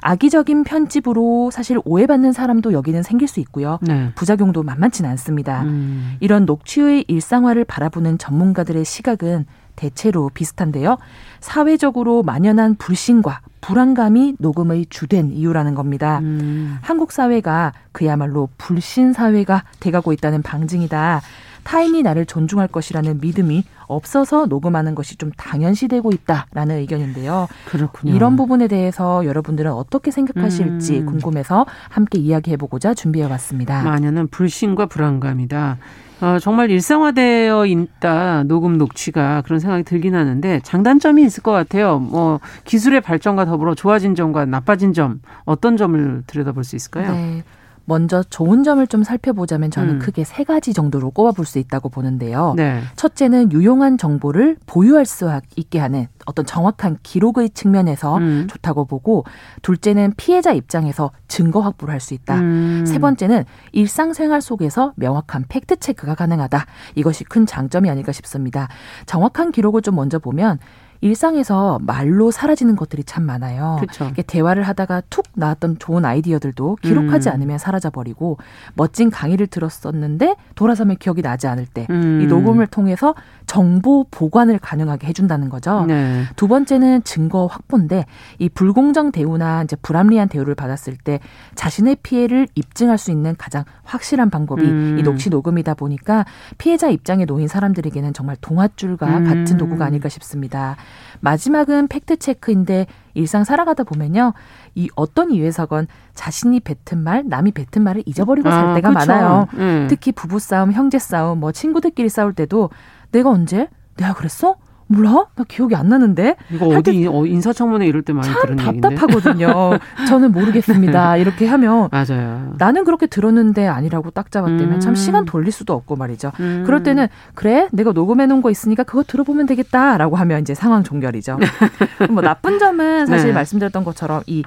[0.00, 3.78] 악의적인 편집으로 사실 오해받는 사람도 여기는 생길 수 있고요.
[3.82, 4.10] 네.
[4.14, 5.62] 부작용도 만만치는 않습니다.
[5.62, 6.16] 음.
[6.20, 9.46] 이런 녹취의 일상화를 바라보는 전문가들의 시각은
[9.78, 10.98] 대체로 비슷한데요.
[11.40, 16.18] 사회적으로 만연한 불신과 불안감이 녹음의 주된 이유라는 겁니다.
[16.18, 16.78] 음.
[16.82, 21.22] 한국 사회가 그야말로 불신 사회가 돼가고 있다는 방증이다.
[21.62, 27.46] 타인이 나를 존중할 것이라는 믿음이 없어서 녹음하는 것이 좀 당연시되고 있다라는 의견인데요.
[27.66, 28.14] 그렇군요.
[28.14, 31.06] 이런 부분에 대해서 여러분들은 어떻게 생각하실지 음.
[31.06, 33.82] 궁금해서 함께 이야기해보고자 준비해봤습니다.
[33.82, 35.76] 만연한 불신과 불안감이다.
[36.20, 41.98] 어, 정말 일상화되어 있다 녹음 녹취가 그런 생각이 들긴 하는데 장단점이 있을 것 같아요.
[41.98, 47.12] 뭐 기술의 발전과 더불어 좋아진 점과 나빠진 점 어떤 점을 들여다볼 수 있을까요?
[47.12, 47.44] 네.
[47.88, 49.98] 먼저 좋은 점을 좀 살펴보자면 저는 음.
[49.98, 52.52] 크게 세 가지 정도로 꼽아볼 수 있다고 보는데요.
[52.54, 52.82] 네.
[52.96, 58.46] 첫째는 유용한 정보를 보유할 수 있게 하는 어떤 정확한 기록의 측면에서 음.
[58.50, 59.24] 좋다고 보고
[59.62, 62.36] 둘째는 피해자 입장에서 증거 확보를 할 수 있다.
[62.36, 62.84] 음.
[62.86, 66.66] 세 번째는 일상생활 속에서 명확한 팩트 체크가 가능하다.
[66.94, 68.68] 이것이 큰 장점이 아닐까 싶습니다.
[69.06, 70.58] 정확한 기록을 좀 먼저 보면
[71.00, 73.78] 일상에서 말로 사라지는 것들이 참 많아요.
[73.80, 74.10] 그쵸.
[74.26, 77.34] 대화를 하다가 툭 나왔던 좋은 아이디어들도 기록하지 음.
[77.34, 78.38] 않으면 사라져 버리고
[78.74, 82.26] 멋진 강의를 들었었는데 돌아서면 기억이 나지 않을 때이 음.
[82.28, 83.14] 녹음을 통해서
[83.46, 85.84] 정보 보관을 가능하게 해준다는 거죠.
[85.86, 86.24] 네.
[86.36, 88.04] 두 번째는 증거 확보인데
[88.38, 91.20] 이 불공정 대우나 이제 불합리한 대우를 받았을 때
[91.54, 94.96] 자신의 피해를 입증할 수 있는 가장 확실한 방법이 음.
[94.98, 96.26] 이 녹취 녹음이다 보니까
[96.58, 99.24] 피해자 입장에 놓인 사람들에게는 정말 동화줄과 음.
[99.24, 100.76] 같은 도구가 아닐까 싶습니다.
[101.20, 104.34] 마지막은 팩트 체크인데 일상 살아가다 보면요.
[104.74, 108.98] 이 어떤 이유에서건 자신이 뱉은 말, 남이 뱉은 말을 잊어버리고 살 아, 때가 그쵸.
[108.98, 109.46] 많아요.
[109.54, 109.86] 음.
[109.88, 112.70] 특히 부부 싸움, 형제 싸움, 뭐 친구들끼리 싸울 때도
[113.10, 113.68] 내가 언제?
[113.96, 114.56] 내가 그랬어?
[114.88, 115.26] 몰라?
[115.36, 116.36] 나 기억이 안 나는데.
[116.50, 119.78] 이거 어디 어, 인사청문회 이럴 때 많이 들은 참 답답하거든요.
[120.08, 121.16] 저는 모르겠습니다.
[121.18, 122.54] 이렇게 하면 맞아요.
[122.58, 124.80] 나는 그렇게 들었는데 아니라고 딱 잡았다면 음.
[124.80, 126.32] 참 시간 돌릴 수도 없고 말이죠.
[126.40, 126.64] 음.
[126.66, 131.38] 그럴 때는 그래 내가 녹음해 놓은 거 있으니까 그거 들어보면 되겠다라고 하면 이제 상황 종결이죠.
[132.10, 133.34] 뭐 나쁜 점은 사실 네.
[133.34, 134.42] 말씀드렸던 것처럼 이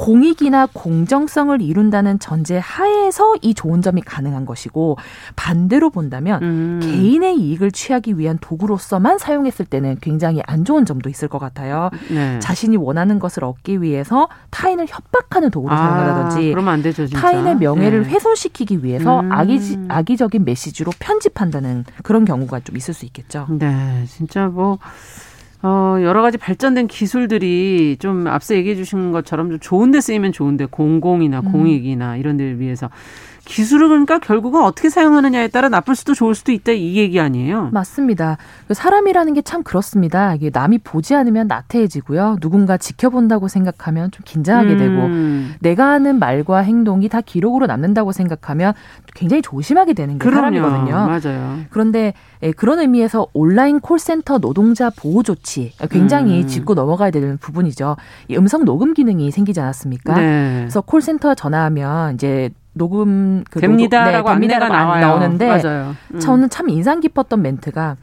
[0.00, 4.96] 공익이나 공정성을 이룬다는 전제 하에서 이 좋은 점이 가능한 것이고
[5.36, 6.80] 반대로 본다면 음.
[6.82, 11.90] 개인의 이익을 취하기 위한 도구로서만 사용했을 때는 굉장히 안 좋은 점도 있을 것 같아요.
[12.10, 12.38] 네.
[12.38, 18.04] 자신이 원하는 것을 얻기 위해서 타인을 협박하는 도구로 아, 사용하다든지 그러면 안 되죠, 타인의 명예를
[18.04, 18.08] 네.
[18.08, 19.30] 훼손시키기 위해서 음.
[19.30, 23.46] 악의, 악의적인 메시지로 편집한다는 그런 경우가 좀 있을 수 있겠죠.
[23.50, 24.78] 네, 진짜 뭐
[25.62, 30.66] 어, 여러 가지 발전된 기술들이 좀 앞서 얘기해 주신 것처럼 좀 좋은 데 쓰이면 좋은데
[30.66, 31.52] 공공이나 음.
[31.52, 32.88] 공익이나 이런 데를 위해서
[33.44, 37.70] 기술을 그러니까 결국은 어떻게 사용하느냐에 따라 나쁠 수도 좋을 수도 있다 이 얘기 아니에요?
[37.72, 38.36] 맞습니다.
[38.68, 40.34] 그 사람이라는 게 참 그렇습니다.
[40.34, 42.36] 이게 남이 보지 않으면 나태해지고요.
[42.40, 44.78] 누군가 지켜본다고 생각하면 좀 긴장하게 음.
[44.78, 48.74] 되고 내가 하는 말과 행동이 다 기록으로 남는다고 생각하면
[49.14, 50.60] 굉장히 조심하게 되는 게 그럼요.
[50.60, 50.92] 사람이거든요.
[51.06, 51.58] 맞아요.
[51.70, 56.46] 그런데 예, 그런 의미에서 온라인 콜센터 노동자 보호 조치 굉장히 음.
[56.46, 57.96] 짚고 넘어가야 되는 부분이죠.
[58.28, 60.14] 이 음성 녹음 기능이 생기지 않았습니까?
[60.14, 60.56] 네.
[60.60, 65.06] 그래서 콜센터 전화하면 이제 녹음 그 됩니다라고 녹음, 네, 안내가 나와요.
[65.06, 65.94] 나오는데 맞아요.
[66.14, 66.20] 음.
[66.20, 67.96] 저는 참 인상 깊었던 멘트가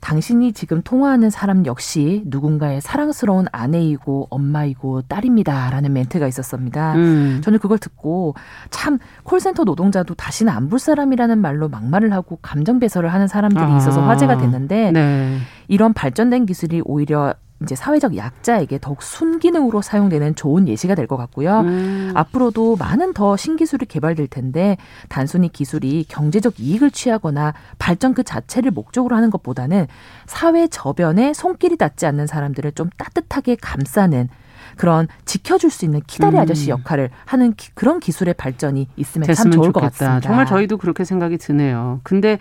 [0.00, 6.94] 당신이 지금 통화하는 사람 역시 누군가의 사랑스러운 아내이고 엄마이고 딸입니다라는 멘트가 있었습니다.
[6.94, 7.40] 음.
[7.42, 8.34] 저는 그걸 듣고
[8.70, 13.76] 참 콜센터 노동자도 다시는 안 볼 사람이라는 말로 막말을 하고 감정 배설을 하는 사람들이 아.
[13.78, 15.38] 있어서 화제가 됐는데 네.
[15.68, 21.60] 이런 발전된 기술이 오히려 이제 사회적 약자에게 더욱 순기능으로 사용되는 좋은 예시가 될 것 같고요.
[21.60, 22.12] 음.
[22.14, 24.76] 앞으로도 많은 더 신기술이 개발될 텐데
[25.08, 29.86] 단순히 기술이 경제적 이익을 취하거나 발전 그 자체를 목적으로 하는 것보다는
[30.26, 34.28] 사회 저변에 손길이 닿지 않는 사람들을 좀 따뜻하게 감싸는
[34.76, 36.40] 그런 지켜줄 수 있는 키다리 음.
[36.40, 39.72] 아저씨 역할을 하는 기, 그런 기술의 발전이 있으면 참 좋을 좋겠다.
[39.72, 40.20] 것 같습니다.
[40.20, 42.00] 정말 저희도 그렇게 생각이 드네요.
[42.02, 42.38] 근데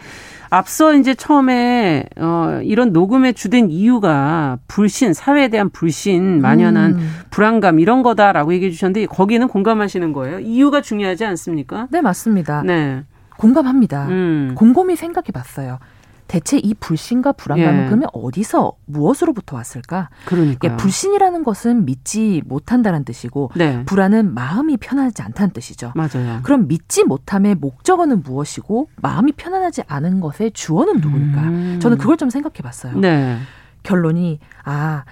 [0.50, 7.10] 앞서 이제 처음에 어 이런 녹음의 주된 이유가 불신, 사회에 대한 불신, 만연한 음.
[7.30, 10.40] 불안감 이런 거다라고 얘기해 주셨는데 거기는 공감하시는 거예요?
[10.40, 11.88] 이유가 중요하지 않습니까?
[11.92, 12.64] 네, 맞습니다.
[12.64, 13.04] 네.
[13.38, 14.08] 공감합니다.
[14.08, 14.54] 음.
[14.56, 15.80] 곰곰이 생각해 봤어요.
[16.28, 17.86] 대체 이 불신과 불안감은 예.
[17.86, 20.10] 그러면 어디서 무엇으로부터 왔을까?
[20.26, 23.84] 그러니까 불신이라는 것은 믿지 못한다는 뜻이고 네.
[23.86, 25.94] 불안은 마음이 편안하지 않다는 뜻이죠.
[25.96, 26.40] 맞아요.
[26.44, 31.42] 그럼 믿지 못함의 목적어는 무엇이고 마음이 편안하지 않은 것의 주어는 누구일까?
[31.42, 31.80] 음.
[31.82, 32.98] 저는 그걸 좀 생각해 봤어요.
[32.98, 33.38] 네.
[33.84, 35.04] 결론이 아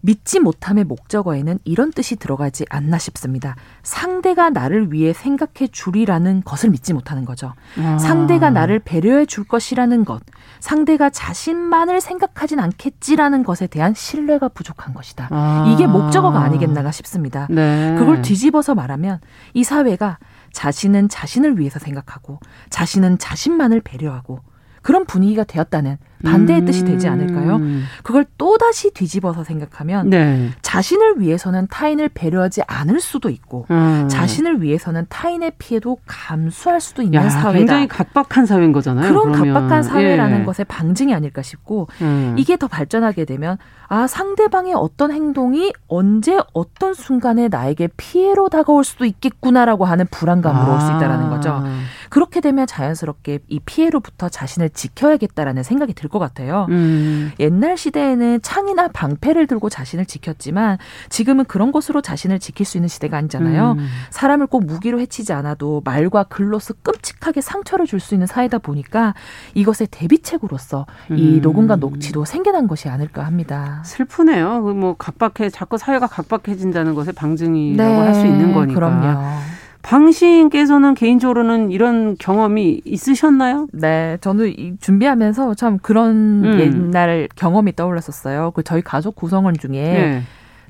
[0.00, 3.56] 믿지 못함의 목적어에는 이런 뜻이 들어가지 않나 싶습니다.
[3.82, 7.54] 상대가 나를 위해 생각해 주리라는 것을 믿지 못하는 거죠.
[7.78, 7.98] 아.
[7.98, 10.22] 상대가 나를 배려해 줄 것이라는 것,
[10.60, 15.28] 상대가 자신만을 생각하진 않겠지라는 것에 대한 신뢰가 부족한 것이다.
[15.30, 15.72] 아.
[15.72, 17.48] 이게 목적어가 아니겠나가 싶습니다.
[17.50, 17.94] 네.
[17.98, 19.20] 그걸 뒤집어서 말하면
[19.54, 20.18] 이 사회가
[20.52, 24.40] 자신은 자신을 위해서 생각하고 자신은 자신만을 배려하고
[24.82, 26.64] 그런 분위기가 되었다는 반대의 음.
[26.64, 27.56] 뜻이 되지 않을까요?
[27.56, 27.84] 음.
[28.02, 30.50] 그걸 또다시 뒤집어서 생각하면 네.
[30.62, 34.08] 자신을 위해서는 타인을 배려하지 않을 수도 있고 음.
[34.08, 37.52] 자신을 위해서는 타인의 피해도 감수할 수도 있는 야, 사회다.
[37.52, 39.08] 굉장히 각박한 사회인 거잖아요.
[39.08, 39.54] 그런 그러면.
[39.54, 40.44] 각박한 사회라는 예.
[40.44, 42.34] 것의 방증이 아닐까 싶고 음.
[42.38, 49.04] 이게 더 발전하게 되면 아 상대방의 어떤 행동이 언제 어떤 순간에 나에게 피해로 다가올 수도
[49.04, 50.74] 있겠구나라고 하는 불안감으로 아.
[50.74, 51.62] 올수 있다라는 거죠.
[52.10, 56.66] 그렇게 되면 자연스럽게 이 피해로부터 자신을 지켜야겠다라는 생각이 들것 같아요.
[56.70, 57.30] 음.
[57.38, 63.16] 옛날 시대에는 창이나 방패를 들고 자신을 지켰지만 지금은 그런 것으로 자신을 지킬 수 있는 시대가
[63.18, 63.72] 아니잖아요.
[63.78, 63.86] 음.
[64.10, 69.14] 사람을 꼭 무기로 해치지 않아도 말과 글로서 끔찍하게 상처를 줄 수 있는 사회다 보니까
[69.54, 71.18] 이것의 대비책으로서 음.
[71.18, 73.82] 이 녹음과 녹취도 생겨난 것이 아닐까 합니다.
[73.84, 74.62] 슬프네요.
[74.62, 77.98] 그뭐 각박해 자꾸 사회가 각박해진다는 것의 방증이라고 네.
[77.98, 78.74] 할수 있는 거니까.
[78.74, 79.38] 그럼요.
[79.82, 83.68] 방신께서는 개인적으로는 이런 경험이 있으셨나요?
[83.72, 86.60] 네, 저는 준비하면서 참 그런 음.
[86.60, 88.52] 옛날 경험이 떠올랐었어요.
[88.52, 90.22] 그 저희 가족 구성원 중에 네.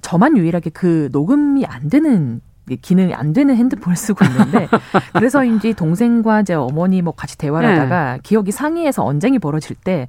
[0.02, 2.40] 저만 유일하게 그 녹음이 안 되는
[2.82, 4.68] 기능이 안 되는 핸드폰을 쓰고 있는데
[5.14, 7.78] 그래서인지 동생과 제 어머니 뭐 같이 대화를 네.
[7.78, 10.06] 하다가 기억이 상의해서 언쟁이 벌어질 때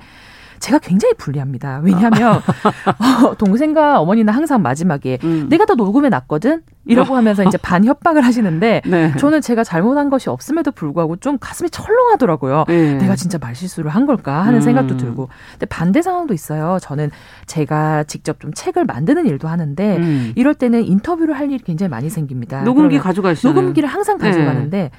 [0.59, 1.81] 제가 굉장히 불리합니다.
[1.83, 2.41] 왜냐하면
[3.25, 5.47] 어, 동생과 어머니는 항상 마지막에 음.
[5.49, 9.13] 내가 더 녹음해 놨거든 이러고 하면서 이제 반 협박을 하시는데 네.
[9.17, 12.65] 저는 제가 잘못한 것이 없음에도 불구하고 좀 가슴이 철렁하더라고요.
[12.67, 12.95] 네.
[12.95, 14.61] 내가 진짜 말실수를 한 걸까 하는 음.
[14.61, 15.29] 생각도 들고.
[15.51, 16.77] 근데 반대 상황도 있어요.
[16.81, 17.11] 저는
[17.45, 20.33] 제가 직접 좀 책을 만드는 일도 하는데 음.
[20.35, 22.63] 이럴 때는 인터뷰를 할 일이 굉장히 많이 생깁니다.
[22.63, 23.47] 녹음기 가져가시죠.
[23.49, 24.91] 녹음기를 항상 가져가는데 네.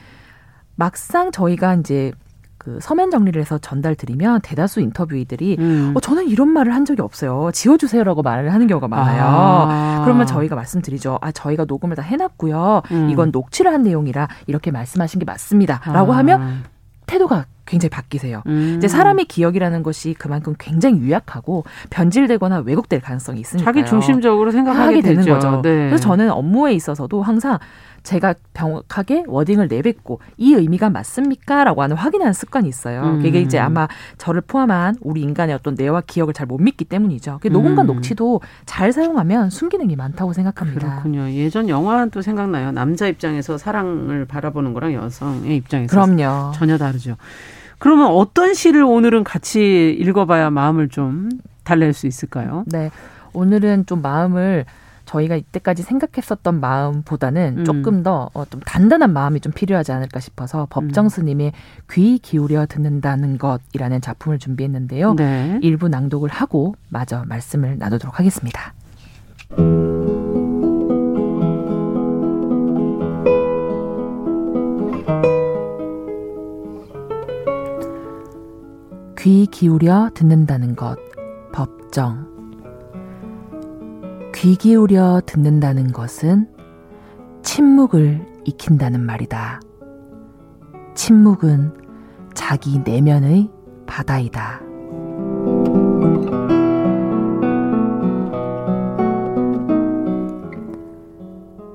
[0.77, 2.13] 막상 저희가 이제
[2.61, 5.93] 그 서면 정리를 해서 전달 드리면 대다수 인터뷰이들이 음.
[5.97, 7.51] 어, 저는 이런 말을 한 적이 없어요.
[7.55, 9.23] 지워주세요라고 말을 하는 경우가 많아요.
[9.25, 10.03] 아.
[10.05, 11.19] 그러면 저희가 말씀드리죠.
[11.23, 12.83] 아 저희가 녹음을 다 해놨고요.
[12.91, 13.09] 음.
[13.11, 16.19] 이건 녹취를 한 내용이라 이렇게 말씀하신 게 맞습니다.라고 아.
[16.19, 16.65] 하면
[17.07, 18.43] 태도가 굉장히 바뀌세요.
[18.47, 18.75] 음.
[18.79, 25.19] 이제 사람의 기억이라는 것이 그만큼 굉장히 유약하고 변질되거나 왜곡될 가능성이 있으니까 자기 중심적으로 생각하게 되는
[25.19, 25.35] 되죠.
[25.35, 25.63] 거죠.
[25.63, 25.87] 네.
[25.87, 27.59] 그래서 저는 업무에 있어서도 항상
[28.03, 31.65] 제가 명확하게 워딩을 내뱉고 이 의미가 맞습니까?
[31.65, 33.03] 라고 하는 확인하는 습관이 있어요.
[33.03, 33.23] 음.
[33.23, 33.87] 그게 이제 아마
[34.19, 37.39] 저를 포함한 우리 인간의 어떤 뇌와 기억을 잘 못 믿기 때문이죠.
[37.49, 37.87] 녹음과 음.
[37.87, 41.03] 녹취도 잘 사용하면 순기능이 많다고 생각합니다.
[41.03, 41.31] 그렇군요.
[41.31, 42.73] 예전 영화는 또 생각나요.
[42.73, 46.51] 남자 입장에서 사랑을 바라보는 거랑 여성의 입장에서 그럼요.
[46.55, 47.17] 전혀 다르죠.
[47.81, 51.31] 그러면 어떤 시를 오늘은 같이 읽어봐야 마음을 좀
[51.65, 52.65] 달랠 수 있을까요?
[52.67, 52.91] 네.
[53.33, 54.67] 오늘은 좀 마음을
[55.07, 57.65] 저희가 이때까지 생각했었던 마음보다는 음.
[57.65, 61.09] 조금 더좀 어, 단단한 마음이 좀 필요하지 않을까 싶어서 법정 음.
[61.09, 61.53] 스님의
[61.91, 65.15] 귀 기울여 듣는다는 것이라는 작품을 준비했는데요.
[65.15, 65.59] 네.
[65.63, 68.75] 일부 낭독을 하고 마저 말씀을 나누도록 하겠습니다.
[79.23, 80.97] 귀 기울여 듣는다는 것,
[81.53, 82.27] 법정.
[84.35, 86.49] 귀 기울여 듣는다는 것은
[87.43, 89.61] 침묵을 익힌다는 말이다.
[90.95, 91.75] 침묵은
[92.33, 93.51] 자기 내면의
[93.87, 94.63] 바다이다.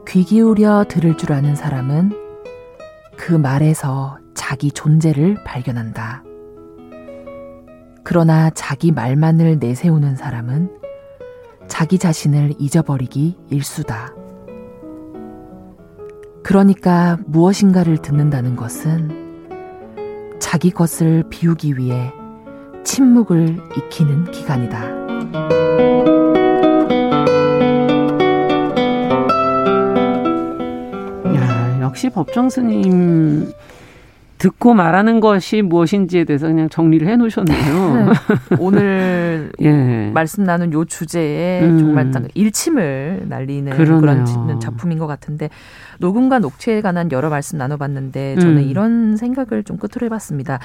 [0.07, 2.11] 귀 기울여 들을 줄 아는 사람은
[3.15, 6.23] 그 말에서 자기 존재를 발견한다.
[8.05, 10.69] 그러나 자기 말만을 내세우는 사람은
[11.67, 14.13] 자기 자신을 잊어버리기 일수다.
[16.43, 22.13] 그러니까 무엇인가를 듣는다는 것은 자기 것을 비우기 위해
[22.83, 24.83] 침묵을 익히는 기간이다.
[31.33, 33.51] 야, 역시 법정 스님
[34.37, 37.95] 듣고 말하는 것이 무엇인지에 대해서 그냥 정리를 해 놓으셨네요.
[37.95, 38.13] 네.
[38.59, 40.11] 오늘 예.
[40.13, 41.79] 말씀 나눈 요 주제에 음.
[41.79, 44.01] 정말 일침을 날리는 그러네요.
[44.01, 45.49] 그런 작품인 것 같은데
[45.99, 48.63] 녹음과 녹취에 관한 여러 말씀 나눠봤는데 저는 음.
[48.63, 50.59] 이런 생각을 좀 끝으로 해봤습니다.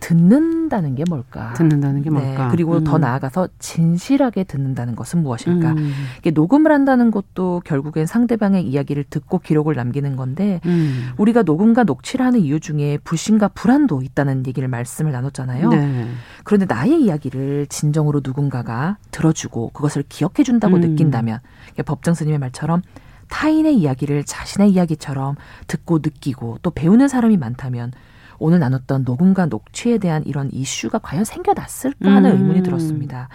[0.00, 1.52] 듣는다는 게 뭘까?
[1.54, 2.44] 듣는다는 게 뭘까?
[2.44, 2.84] 네, 그리고 음.
[2.84, 5.72] 더 나아가서 진실하게 듣는다는 것은 무엇일까?
[5.72, 5.92] 음.
[6.18, 11.10] 이게 녹음을 한다는 것도 결국엔 상대방의 이야기를 듣고 기록을 남기는 건데 음.
[11.16, 15.68] 우리가 녹음과 녹취를 하는 이유 중에 불신과 불안도 있다는 얘기를 말씀을 나눴잖아요.
[15.70, 16.08] 네.
[16.44, 20.80] 그런데 나의 이야기를 진정으로 누군가가 들어주고 그것을 기억해 준다고 음.
[20.82, 21.40] 느낀다면
[21.84, 22.82] 법정 스님의 말처럼
[23.28, 27.92] 타인의 이야기를 자신의 이야기처럼 듣고 느끼고 또 배우는 사람이 많다면
[28.38, 32.36] 오늘 나눴던 녹음과 녹취에 대한 이런 이슈가 과연 생겨났을까 하는 음.
[32.36, 33.28] 의문이 들었습니다.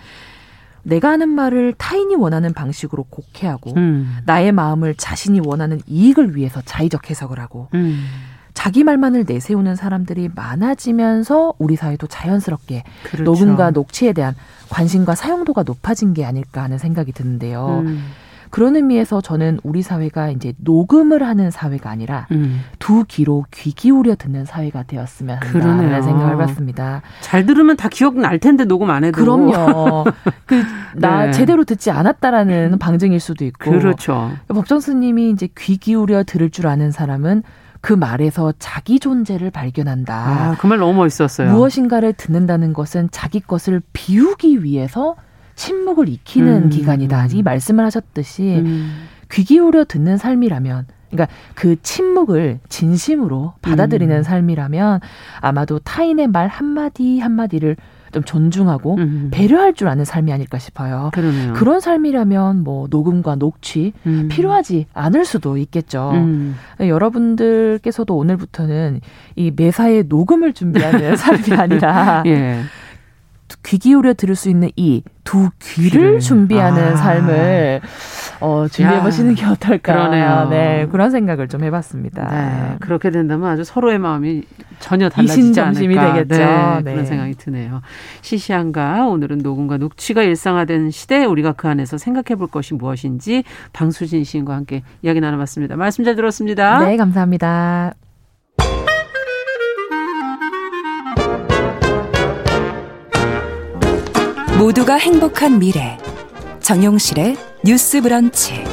[0.84, 4.18] 내가 하는 말을 타인이 원하는 방식으로 곡해하고 음.
[4.26, 8.06] 나의 마음을 자신이 원하는 이익을 위해서 자의적 해석을 하고 음.
[8.54, 13.24] 자기 말만을 내세우는 사람들이 많아지면서 우리 사회도 자연스럽게 그렇죠.
[13.24, 14.36] 녹음과 녹취에 대한
[14.70, 17.84] 관심과 사용도가 높아진 게 아닐까 하는 생각이 드는데요.
[17.86, 18.04] 음.
[18.52, 22.62] 그런 의미에서 저는 우리 사회가 이제 녹음을 하는 사회가 아니라 음.
[22.80, 27.02] 두 귀로 귀 기울여 듣는 사회가 되었으면 한다는 생각을 해봤습니다.
[27.22, 29.20] 잘 들으면 다 기억 날 텐데 녹음 안 해도.
[29.20, 30.06] 그럼요.
[30.46, 31.32] 그나 네.
[31.32, 33.72] 제대로 듣지 않았다라는 방증일 수도 있고.
[33.72, 34.32] 그렇죠.
[34.50, 37.44] 법정 스님이 이제 귀 기울여 들을 줄 아는 사람은
[37.80, 40.14] 그 말에서 자기 존재를 발견한다.
[40.14, 41.52] 아, 그 말 너무 멋있었어요.
[41.52, 45.16] 무엇인가를 듣는다는 것은 자기 것을 비우기 위해서
[45.62, 46.70] 침묵을 익히는 음.
[46.70, 47.28] 기간이다.
[47.34, 49.04] 이 말씀을 하셨듯이 음.
[49.32, 54.24] 귀 기울여 듣는 삶이라면 그러니까 그 침묵을 진심으로 받아들이는 음.
[54.24, 55.02] 삶이라면
[55.40, 57.76] 아마도 타인의 말 한마디 한마디를
[58.12, 59.30] 좀 존중하고 음.
[59.32, 61.12] 배려할 줄 아는 삶이 아닐까 싶어요.
[61.14, 61.54] 그러네요.
[61.54, 64.30] 그런 삶이라면 뭐 녹음과 녹취 음.
[64.30, 66.12] 필요하지 않을 수도 있겠죠.
[66.16, 66.56] 음.
[66.80, 69.00] 여러분들께서도 오늘부터는
[69.36, 72.62] 이 매사에 녹음을 준비하는 삶이 아니라 예.
[73.64, 76.96] 귀 기울여 들을 수 있는 이두 귀를 준비하는 아.
[76.96, 77.82] 삶을
[78.40, 79.94] 어, 준비해 보시는 게 어떨까.
[79.94, 80.48] 그러네요.
[80.50, 82.28] 네, 그런 생각을 좀 해봤습니다.
[82.30, 84.44] 네, 그렇게 된다면 아주 서로의 마음이
[84.80, 86.14] 전혀 달라지지 않을까.
[86.14, 86.38] 되겠죠.
[86.38, 86.92] 네, 네.
[86.92, 87.82] 그런 생각이 드네요.
[88.22, 94.56] 시시한가 오늘은 녹음과 녹취가 일상화된 시대 우리가 그 안에서 생각해 볼 것이 무엇인지 방수진 시인과
[94.56, 95.76] 함께 이야기 나눠봤습니다.
[95.76, 96.80] 말씀 잘 들었습니다.
[96.80, 97.94] 네, 감사합니다.
[104.62, 105.98] 모두가 행복한 미래
[106.60, 108.64] 정용실의 뉴스 브런치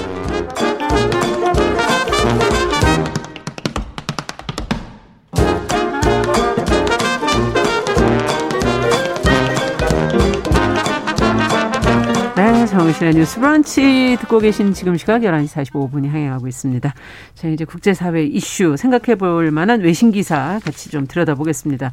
[12.37, 16.95] 네, 정실의 뉴스 브런치 듣고 계신 지금 시각 11시 45분이 향해가고 있습니다.
[17.35, 21.93] 저희 이제 국제사회 이슈 생각해 볼 만한 외신 기사 같이 좀 들여다보겠습니다.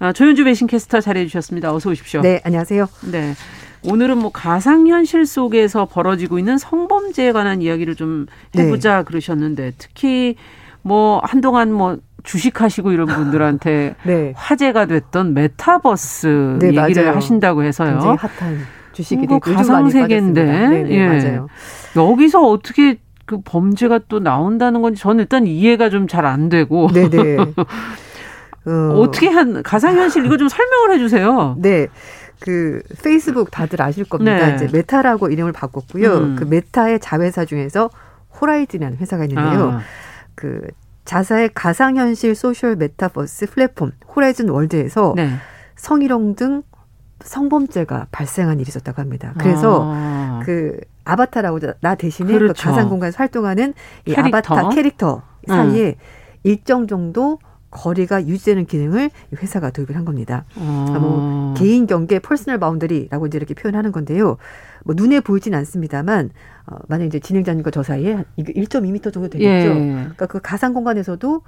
[0.00, 1.74] 아, 조윤주 외신캐스터 자리해 주셨습니다.
[1.74, 2.20] 어서 오십시오.
[2.20, 2.86] 네, 안녕하세요.
[3.10, 3.34] 네.
[3.84, 9.04] 오늘은 뭐 가상현실 속에서 벌어지고 있는 성범죄에 관한 이야기를 좀 해보자 네.
[9.04, 10.36] 그러셨는데 특히
[10.82, 14.32] 뭐 한동안 뭐 주식하시고 이런 분들한테 네.
[14.36, 17.16] 화제가 됐던 메타버스 네, 얘기를 맞아요.
[17.16, 17.92] 하신다고 해서요.
[17.92, 18.58] 굉장히 핫한
[18.92, 21.06] 주식이 되고 가상 세계인데 네, 네, 예.
[21.06, 21.48] 맞아요.
[21.96, 26.88] 여기서 어떻게 그 범죄가 또 나온다는 건지 저는 일단 이해가 좀 잘 안 되고.
[26.92, 27.36] 네네.
[28.68, 28.74] 네.
[28.74, 29.00] 어...
[29.00, 31.56] 어떻게 한 가상현실 이거 좀 설명을 해주세요.
[31.60, 31.88] 네.
[32.40, 34.46] 그 페이스북 다들 아실 겁니다.
[34.46, 34.54] 네.
[34.54, 36.14] 이제 메타라고 이름을 바꿨고요.
[36.14, 36.36] 음.
[36.36, 37.90] 그 메타의 자회사 중에서
[38.40, 39.72] 호라이즌이라는 회사가 있는데요.
[39.72, 39.80] 아.
[40.34, 40.60] 그
[41.04, 45.30] 자사의 가상현실 social 메타버스 플랫폼 호라이즌 월드에서 네.
[45.76, 46.62] 성희롱 등
[47.24, 49.34] 성범죄가 발생한 일이 있었다고 합니다.
[49.38, 50.40] 그래서 아.
[50.44, 52.62] 그 아바타라고 나 대신에 그 그렇죠.
[52.62, 54.54] 그 가상 공간에서 활동하는 이 캐릭터?
[54.54, 55.94] 아바타 캐릭터 사이에 음.
[56.44, 57.38] 일정 정도
[57.70, 60.44] 거리가 유지되는 기능을 회사가 도입을 한 겁니다.
[60.56, 60.98] 아.
[61.00, 64.36] 뭐 개인 경계 personal boundary라고 이제 이렇게 표현하는 건데요.
[64.84, 66.30] 뭐 눈에 보이진 않습니다만
[66.66, 69.68] 어, 만약 이제 진행자님과 저 사이에 이게 1.2m 정도 되겠죠.
[69.68, 69.74] 예.
[69.74, 71.42] 그러니까 그 가상 공간에서도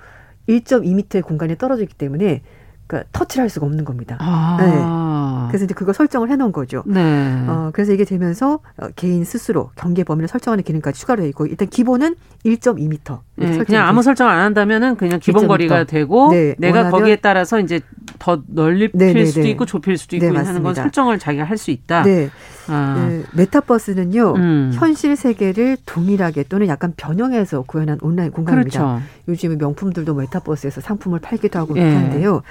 [0.48, 2.42] 1.2m의 공간에 떨어져 있기 때문에
[2.90, 4.16] 그러니까 터치를 할 수가 없는 겁니다.
[4.18, 4.56] 아.
[4.58, 5.48] 네.
[5.48, 6.82] 그래서 이제 그거 설정을 해놓은 거죠.
[6.86, 7.44] 네.
[7.46, 11.68] 어, 그래서 이게 되면서 어, 개인 스스로 경계 범위를 설정하는 기능까지 추가로 돼 있고 일단
[11.68, 13.18] 기본은 1.2m.
[13.36, 17.80] 네, 그냥 아무 설정 안 한다면은 그냥 기본 거리가 되고 네, 내가 거기에 따라서 이제
[18.18, 19.20] 더 넓힐 네네네.
[19.20, 19.50] 네, 수도 네.
[19.50, 22.02] 있고 좁힐 수도 있고 네, 하는 건 설정을 자기가 할 수 있다.
[22.04, 22.30] 네.
[22.68, 23.06] 아.
[23.06, 23.22] 네.
[23.34, 24.70] 메타버스는요 음.
[24.74, 28.78] 현실 세계를 동일하게 또는 약간 변형해서 구현한 온라인 공간입니다.
[28.78, 29.02] 그렇죠.
[29.28, 31.82] 요즘에 명품들도 메타버스에서 상품을 팔기도 하고 예.
[31.82, 32.42] 하는데요.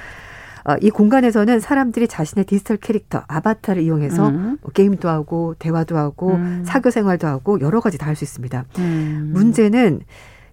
[0.70, 4.58] 어, 이 공간에서는 사람들이 자신의 디지털 캐릭터 아바타를 이용해서 음.
[4.62, 6.62] 뭐 게임도 하고 대화도 하고 음.
[6.64, 8.66] 사교 생활도 하고 여러 가지 다 할 수 있습니다.
[8.78, 9.32] 음.
[9.34, 10.02] 문제는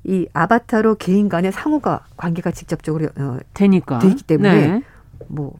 [0.04, 4.82] 이 아바타로 개인 간의 상호가 관계가 직접적으로 어, 되니까 되기 때문에 네.
[5.28, 5.54] 뭐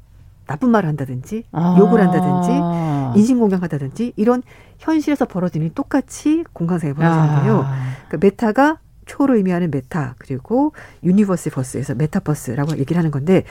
[0.47, 1.77] 나쁜 말을 한다든지 아.
[1.79, 4.43] 욕을 한다든지 인신공격한다든지 이런
[4.79, 7.65] 현실에서 벌어지는 똑같이 공간상에 벌어지는데요.
[7.67, 7.77] 아.
[8.09, 13.45] 그러니까 meta가 초를 의미하는 meta 그리고 universe verse에서 메타버스라고 얘기를 하는 건데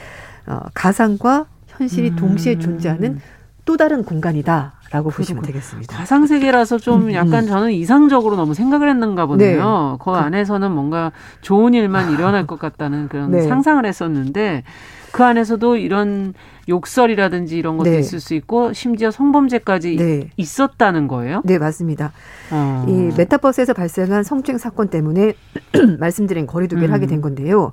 [0.46, 2.16] 어, 가상과 현실이 음.
[2.16, 3.20] 동시에 존재하는
[3.66, 5.96] 또 다른 공간이다 라고 보시면 되겠습니다.
[5.96, 7.14] 가상 세계라서 좀 음, 음.
[7.14, 9.98] 약간 저는 이상적으로 너무 생각을 했는가 보네요.
[9.98, 10.04] 네.
[10.04, 11.12] 그 안에서는 뭔가
[11.42, 13.42] 좋은 일만 일어날 것 같다는 그런 네.
[13.42, 14.62] 상상을 했었는데
[15.10, 16.32] 그 안에서도 이런
[16.68, 17.98] 욕설이라든지 이런 것도 네.
[17.98, 20.30] 있을 수 있고 심지어 성범죄까지 네.
[20.36, 21.42] 있었다는 거예요?
[21.44, 22.12] 네, 맞습니다.
[22.52, 22.86] 어.
[22.88, 25.34] 이 메타버스에서 발생한 성추행 사건 때문에
[25.98, 26.94] 말씀드린 거리두기를 음.
[26.94, 27.72] 하게 된 건데요.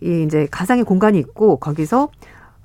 [0.00, 2.10] 이 이제 가상의 공간이 있고 거기서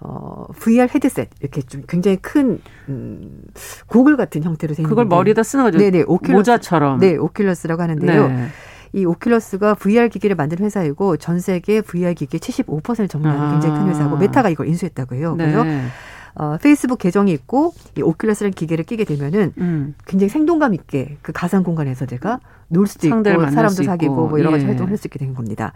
[0.01, 3.41] 어, VR 헤드셋 이렇게 좀 굉장히 큰 음,
[3.87, 5.77] 고글 같은 형태로 생긴 그걸 머리에다 쓰는 거죠.
[5.77, 6.99] 네네 오큘러스, 모자처럼.
[6.99, 8.27] 네, 오큘러스라고 하는데요.
[8.27, 8.47] 네.
[8.93, 13.51] 이 오큘러스가 VR 기기를 만든 회사이고 전 세계 VR 기기의 75%를 점유하는 아.
[13.51, 15.35] 굉장히 큰 회사고 메타가 이걸 인수했다고 해요.
[15.37, 15.51] 네.
[15.51, 15.65] 그래서
[16.35, 19.95] 어, 페이스북 계정이 있고 이 오큘러스라는 기계를 끼게 되면은 음.
[20.05, 22.39] 굉장히 생동감 있게 그 가상 공간에서 제가
[22.69, 24.67] 놀 수도 있고 사람도 사귀고 뭐 여러 가지 예.
[24.67, 25.73] 활동을 할 수 있게 된 겁니다.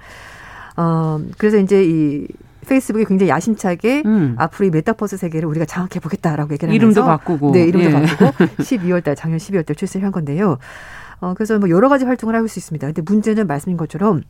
[0.77, 2.27] 어, 그래서 이제 이
[2.63, 4.35] 페이스북이 굉장히 야심차게 음.
[4.37, 7.91] 앞으로 이 메타버스 세계를 우리가 장악해 보겠다라고 얘기를 하면서 이름도 바꾸고 네 이름도 예.
[7.91, 10.57] 바꾸고 12월 달 작년 12월 달 출시를 한 건데요.
[11.19, 12.87] 어, 그래서 뭐 여러 가지 활동을 할수 있습니다.
[12.87, 14.23] 근데 문제는 말씀하신 것처럼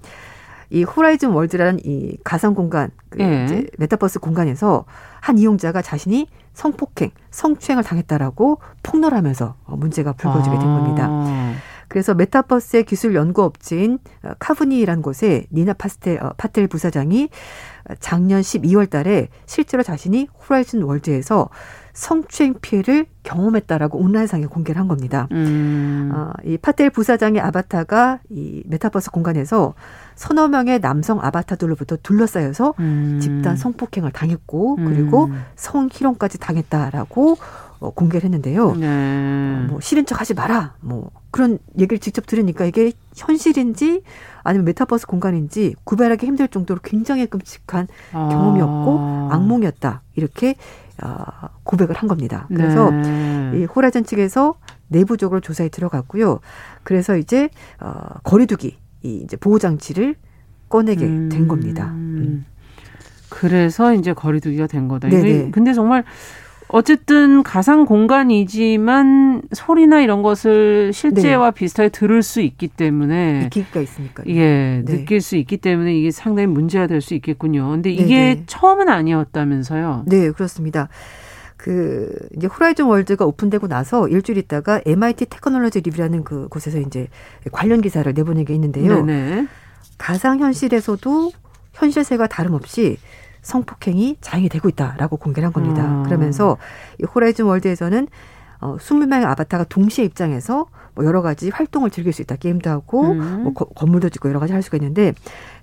[0.70, 3.46] 이 호라이즌 월드라는 이 가상 공간, 그 예.
[3.46, 4.86] 이제 메타버스 공간에서
[5.20, 11.08] 한 이용자가 자신이 성폭행, 성추행을 당했다라고 폭로를 하면서 어, 문제가 불거지게 된 겁니다.
[11.10, 11.54] 아.
[11.94, 17.30] 그래서 메타버스의 기술 연구 업체인 어, 카부니라는 곳에 니나 파스텔 어, 파텔 부사장이
[18.00, 21.50] 작년 12월 달에 실제로 자신이 호라이즌 월드에서
[21.94, 25.28] 성추행 피해를 경험했다라고 온라인상에 공개를 한 겁니다.
[25.34, 26.12] 음.
[26.16, 29.76] 어, 이 파텔 부사장의 아바타가 이 메타버스 공간에서
[30.16, 33.20] 서너 명의 남성 아바타들로부터 둘러싸여서 음.
[33.22, 35.44] 집단 성폭행을 당했고 그리고 음.
[35.58, 37.38] 성희롱까지 당했다라고
[37.82, 38.76] 어, 공개를 했는데요.
[38.78, 38.88] 네.
[38.88, 40.74] 어, 뭐 싫은 척 하지 마라.
[40.80, 44.04] 뭐 그런 얘기를 직접 들으니까 이게 현실인지
[44.44, 48.30] 아니면 메타버스 공간인지 구별하기 힘들 정도로 굉장히 끔찍한 아.
[48.30, 50.04] 경험이었고 악몽이었다.
[50.16, 50.56] 이렇게
[51.04, 52.46] 어, 고백을 한 겁니다.
[52.50, 53.52] 그래서 네.
[53.56, 54.54] 이 호라이즌 측에서
[54.90, 56.40] 내부적으로 조사에 들어갔고요.
[56.84, 60.16] 그래서 이제 어, 거리두기 이 이제 보호 장치를
[60.70, 61.30] 꺼내게 음.
[61.30, 61.88] 된 겁니다.
[61.94, 62.46] 음.
[63.30, 65.10] 그래서 이제 거리두기가 된 거다.
[65.10, 65.50] 네네.
[65.50, 66.04] 근데 정말
[66.76, 71.56] 어쨌든 가상 공간이지만 소리나 이런 것을 실제와 네.
[71.56, 74.84] 비슷하게 들을 수 있기 때문에 기가 있으니까 예 네.
[74.84, 77.70] 느낄 수 있기 때문에 이게 상당히 문제가 될 수 있겠군요.
[77.70, 78.44] 근데 이게 네네.
[78.48, 80.06] 처음은 아니었다면서요?
[80.08, 80.90] 네 그렇습니다.
[81.58, 87.08] 그 이제 호라이즌 월드가 오픈되고 나서 일주일 있다가 MIT 테크놀로지 리뷰라는 그 곳에서 이제
[87.52, 89.06] 관련 기사를 내보낸 게 있는데요.
[89.06, 89.48] 네네.
[90.00, 91.32] 가상 현실에서도
[91.74, 92.98] 현실 세계와 다름없이
[93.44, 95.86] 성폭행이 자행이 되고 있다라고 공개를 한 겁니다.
[95.86, 96.04] 음.
[96.04, 96.58] 그러면서
[97.00, 98.08] 이 호라이즌 월드에서는
[98.62, 102.38] 어, 20명의 아바타가 동시에 입장해서 뭐 여러 가지 활동을 즐길 수 있다.
[102.38, 103.44] 게임도 하고 음.
[103.44, 105.14] 뭐 거, 건물도 짓고 여러 가지 할 수가 있는데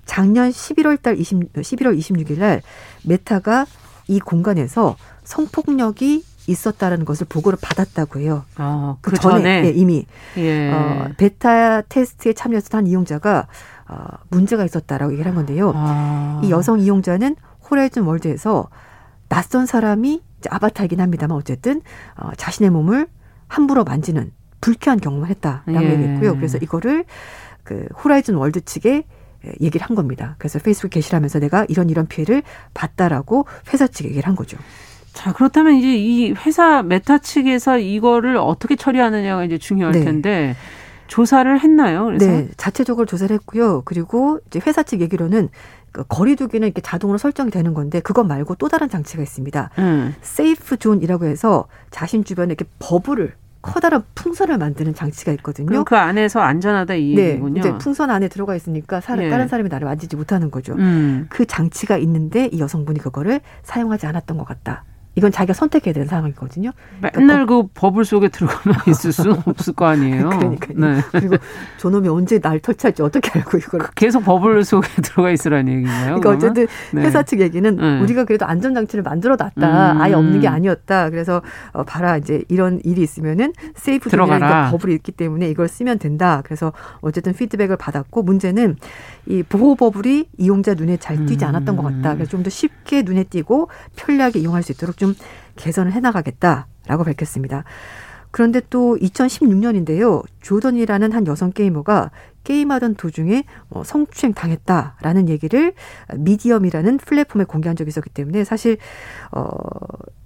[0.04, 2.62] 작년 11월 달 20, 11월 26일 날
[3.04, 3.66] 메타가
[4.08, 8.44] 이 공간에서 성폭력이 있었다라는 것을 보고를 받았다고 해요.
[8.56, 9.64] 아, 그, 그 전에?
[9.66, 10.04] 예, 이미
[10.36, 10.70] 예.
[10.72, 13.46] 어, 베타 테스트에 참여했던 한 이용자가
[13.88, 15.72] 어, 문제가 있었다라고 얘기를 한 건데요.
[15.74, 16.40] 아.
[16.42, 17.36] 이 여성 이용자는
[17.70, 18.68] 호라이즌 월드에서
[19.28, 21.82] 낯선 사람이 아바타이긴 합니다만 어쨌든
[22.16, 23.06] 어, 자신의 몸을
[23.48, 25.92] 함부로 만지는 불쾌한 경험을 했다라고 예.
[25.92, 26.36] 얘기했고요.
[26.36, 27.04] 그래서 이거를
[27.62, 29.04] 그 호라이즌 월드 측에
[29.60, 30.34] 얘기를 한 겁니다.
[30.38, 32.42] 그래서 페이스북 게시를 하면서 내가 이런 이런 피해를
[32.74, 34.58] 봤다라고 회사 측에 얘기를 한 거죠.
[35.12, 40.04] 자, 그렇다면 이제 이 회사 메타 측에서 이거를 어떻게 처리하느냐가 이제 중요할 네.
[40.04, 40.56] 텐데
[41.08, 42.04] 조사를 했나요?
[42.04, 43.82] 그래서 네, 자체적으로 조사를 했고요.
[43.84, 48.68] 그리고 이제 회사 측 얘기로는 그 거리두기는 이렇게 자동으로 설정이 되는 건데 그것 말고 또
[48.68, 49.70] 다른 장치가 있습니다.
[49.78, 50.14] 음.
[50.20, 55.84] safe zone이라고 해서 자신 주변에 이렇게 버블을 커다란 풍선을 만드는 장치가 있거든요.
[55.84, 57.60] 그 안에서 안전하다 이 네, 얘기군요.
[57.60, 59.28] 이제 풍선 안에 들어가 있으니까 사람, 예.
[59.28, 60.74] 다른 사람이 나를 만지지 못하는 거죠.
[60.74, 61.26] 음.
[61.28, 64.84] 그 장치가 있는데 이 여성분이 그거를 사용하지 않았던 것 같다.
[65.14, 66.72] 이건 자기가 선택해야 되는 상황이거든요.
[66.98, 70.28] 그러니까 맨날 그 버블 속에 들어가만 있을 수는 없을 거 아니에요.
[70.28, 70.78] 그러니까요.
[70.78, 71.00] 네.
[71.12, 71.36] 그리고
[71.78, 76.16] 저놈이 언제 날 터치할지 어떻게 알고 이걸 계속 버블 속에 들어가 있으라는 얘기인가요?
[76.16, 77.02] 그러니까 어쨌든 네.
[77.02, 78.00] 회사 측 얘기는 네.
[78.00, 79.92] 우리가 그래도 안전 장치를 만들어 놨다.
[79.92, 80.00] 음.
[80.00, 81.10] 아예 없는 게 아니었다.
[81.10, 81.42] 그래서
[81.72, 86.42] 어, 봐라 이제 이런 일이 있으면은 safe zone이라는 버블이 있기 때문에 이걸 쓰면 된다.
[86.44, 88.76] 그래서 어쨌든 피드백을 받았고 문제는
[89.26, 92.14] 이 보호 버블이 이용자 눈에 잘 띄지 않았던 것 같다.
[92.14, 95.14] 그래서 좀 더 쉽게 눈에 띄고 편리하게 이용할 수 있도록 좀
[95.56, 97.64] 개선을 해나가겠다라고 밝혔습니다.
[98.30, 100.22] 그런데 또 2016년인데요.
[100.40, 102.10] 조던이라는 한 여성 게이머가
[102.44, 105.72] 게임하던 도중에 뭐 성추행 당했다라는 얘기를
[106.14, 108.76] 미디엄이라는 플랫폼에 공개한 적이 있었기 때문에 사실
[109.32, 109.48] 어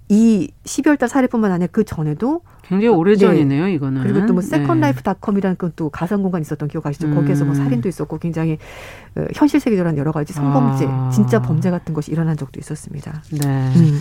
[0.07, 3.73] 이 12월 달 사례뿐만 아니라 그 전에도 굉장히 오래전이네요, 네.
[3.73, 4.03] 이거는.
[4.03, 7.07] 그리고 또 뭐 세컨라이프닷컴이라는 건 또 가상 공간 있었던 기억 아시죠?
[7.07, 7.15] 음.
[7.15, 8.59] 거기에서 뭐 살인도 있었고 굉장히
[9.15, 11.09] 어, 현실 세계적인 여러 가지 성범죄, 아.
[11.11, 13.23] 진짜 범죄 같은 것이 일어난 적도 있었습니다.
[13.31, 13.71] 네.
[13.75, 13.99] 음.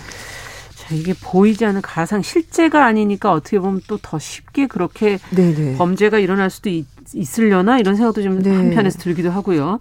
[0.85, 5.77] 자, 이게 보이지 않는 가상 실제가 아니니까 어떻게 보면 또 더 쉽게 그렇게 네네.
[5.79, 6.87] 범죄가 일어날 수도 있,
[7.39, 8.55] 으려나 이런 생각도 좀 네.
[8.55, 9.79] 한편에서 들기도 하고요.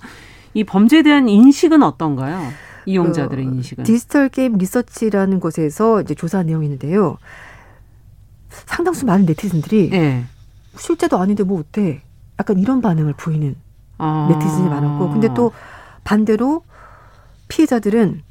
[0.53, 2.41] 이 범죄에 대한 인식은 어떤가요?
[2.85, 3.83] 이용자들의 어, 인식은.
[3.83, 7.17] 디지털 게임 리서치라는 곳에서 이제 조사 내용이 있는데요.
[8.49, 10.23] 상당수 많은 네티즌들이 네.
[10.77, 12.01] 실제도 아닌데 뭐 어때?
[12.39, 13.55] 약간 이런 반응을 보이는
[13.97, 14.27] 아.
[14.29, 15.51] 네티즌이 많았고 근데 또
[16.03, 16.63] 반대로
[17.47, 18.21] 피해자들은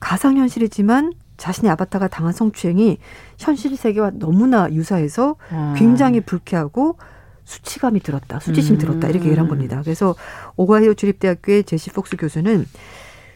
[0.00, 1.12] 가상현실이지만
[1.42, 2.98] 자신의 아바타가 당한 성추행이
[3.36, 5.74] 현실 세계와 너무나 유사해서 아.
[5.76, 6.98] 굉장히 불쾌하고
[7.44, 8.78] 수치감이 들었다, 수치심이 음.
[8.78, 9.80] 들었다 이렇게 얘기를 한 겁니다.
[9.82, 10.14] 그래서
[10.56, 12.64] 오하이오 주립대학교의 제시 폭스 교수는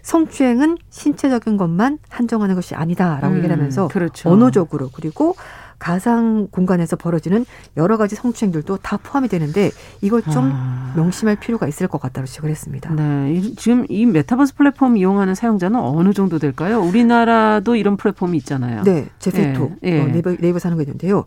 [0.02, 3.38] 성추행은 신체적인 것만 한정하는 것이 아니다라고 음.
[3.38, 4.30] 얘기를 하면서 그렇죠.
[4.30, 5.34] 언어적으로 그리고
[5.78, 7.44] 가상 공간에서 벌어지는
[7.76, 9.70] 여러 가지 성추행들도 다 포함이 되는데
[10.00, 10.92] 이걸 좀 아.
[10.96, 12.94] 명심할 필요가 있을 것 같다고 지적을 했습니다.
[12.94, 13.40] 네.
[13.56, 16.80] 지금 이 메타버스 플랫폼 이용하는 사용자는 어느 정도 될까요?
[16.80, 18.82] 우리나라도 이런 플랫폼이 있잖아요.
[18.82, 19.06] 네.
[19.18, 19.72] 제페토.
[19.82, 19.90] 네.
[19.90, 20.00] 네.
[20.02, 21.24] 어, 네이버, 네이버 사는 거 있는데요.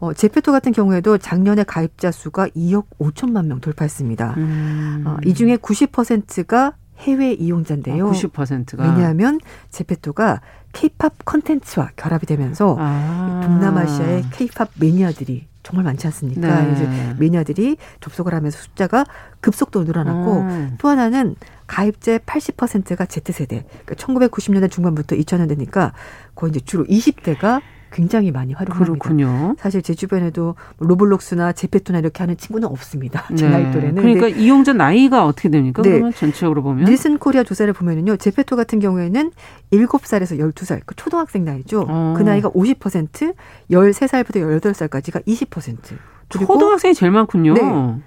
[0.00, 4.34] 어, 제페토 같은 경우에도 작년에 가입자 수가 2억 5천만 명 돌파했습니다.
[4.36, 5.04] 음.
[5.06, 8.08] 어, 이 중에 90%가 해외 이용자인데요.
[8.08, 9.40] 아, 90%가 왜냐하면
[9.70, 10.40] 제페토가
[10.72, 13.40] 케이팝 컨텐츠와 결합이 되면서 아.
[13.44, 16.62] 동남아시아의 케이팝 매니아들이 정말 많지 않습니까?
[16.62, 16.72] 네.
[16.72, 19.04] 이제 매니아들이 접속을 하면서 숫자가
[19.40, 20.74] 급속도로 늘어났고 음.
[20.78, 21.36] 또 하나는
[21.66, 23.66] 가입자의 80%가 Z세대.
[23.84, 25.92] 그러니까 1990년대 중반부터 2000년대니까
[26.34, 28.92] 거의 이제 주로 20대가 굉장히 많이 활용합니다.
[28.92, 29.56] 그렇군요.
[29.58, 33.24] 사실 제 주변에도 뭐 로블록스나 제페토나 이렇게 하는 친구는 없습니다.
[33.34, 33.50] 제 네.
[33.50, 33.94] 나이 또래는.
[33.96, 35.82] 그러니까 이용자 나이가 어떻게 됩니까?
[35.82, 35.90] 네.
[35.90, 38.16] 그러면 전체적으로 보면 닐슨 코리아 조사를 보면은요.
[38.16, 39.32] 제페토 같은 경우에는
[39.72, 41.86] 7살에서 12살, 그 초등학생 나이죠.
[41.88, 42.14] 어.
[42.16, 43.34] 그 나이가 50%,
[43.70, 45.96] 13살부터 18살까지가 20%.
[46.28, 47.54] 그리고 초등학생이 제일 많군요.
[47.54, 47.62] 네.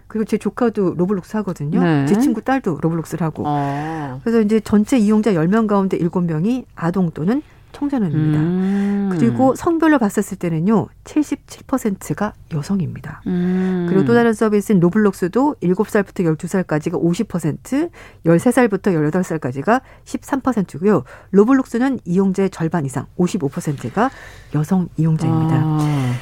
[0.07, 1.81] 그리고 제 조카도 로블록스 하거든요.
[1.83, 2.05] 네.
[2.05, 3.43] 제 친구 딸도 로블록스를 하고.
[3.47, 4.19] 어.
[4.23, 7.41] 그래서 이제 전체 이용자 10명 가운데 7명이 아동 또는
[7.71, 8.39] 청소년입니다.
[8.39, 9.09] 음.
[9.11, 13.21] 그리고 성별로 봤었을 때는요, 77%가 여성입니다.
[13.27, 13.85] 음.
[13.89, 17.89] 그리고 또 다른 서비스인 로블록스도 7살부터 12살까지가 50%,
[18.25, 21.03] 13살부터 18살까지가 13%고요.
[21.31, 24.09] 로블록스는 이용자의 절반 이상, 55%가
[24.55, 25.55] 여성 이용자입니다.
[25.55, 26.13] 아.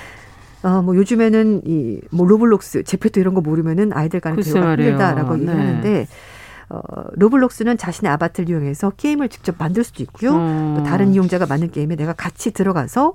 [0.61, 5.41] 어, 뭐 요즘에는 이 뭐 로블록스, 제페토 이런 거 모르면은 아이들 간에 대화가 힘들다라고 네.
[5.43, 6.07] 얘기하는데
[6.69, 6.79] 어,
[7.13, 10.35] 로블록스는 자신의 아바타를 이용해서 게임을 직접 만들 수도 있고요.
[10.35, 10.75] 음.
[10.77, 13.13] 또 다른 이용자가 만든 게임에 내가 같이 들어가서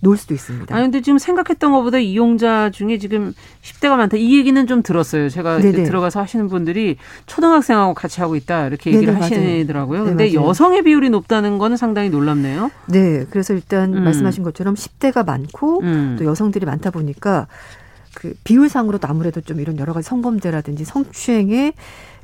[0.00, 0.74] 놀 수도 있습니다.
[0.74, 4.16] 아 근데 지금 생각했던 것보다 이용자 중에 지금 10대가 많다.
[4.16, 5.28] 이 얘기는 좀 들었어요.
[5.28, 10.04] 제가 들어가서 하시는 분들이 초등학생하고 같이 하고 있다 이렇게 얘기를 네네, 하시더라고요.
[10.04, 12.70] 근데 네, 여성의 비율이 높다는 거는 상당히 놀랍네요.
[12.86, 14.04] 네, 그래서 일단 음.
[14.04, 16.16] 말씀하신 것처럼 10대가 많고 음.
[16.18, 17.46] 또 여성들이 많다 보니까
[18.14, 21.74] 그 비율상으로도 아무래도 좀 이런 여러 가지 성범죄라든지 성추행의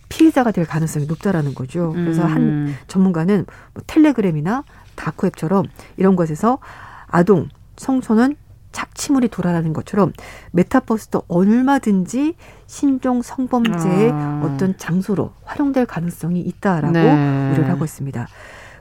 [0.09, 1.93] 피해자가 될 가능성이 높다라는 거죠.
[1.93, 2.29] 그래서 음.
[2.29, 3.45] 한 전문가는
[3.75, 6.59] 뭐 텔레그램이나 다크웹처럼 이런 것에서
[7.07, 8.37] 아동, 청소년
[8.73, 10.13] 착취물이 돌아다니는 것처럼
[10.53, 12.35] 메타버스도 얼마든지
[12.67, 14.43] 신종 성범죄의 아.
[14.45, 17.53] 어떤 장소로 활용될 가능성이 있다라고 네.
[17.53, 18.29] 우려를 하고 있습니다.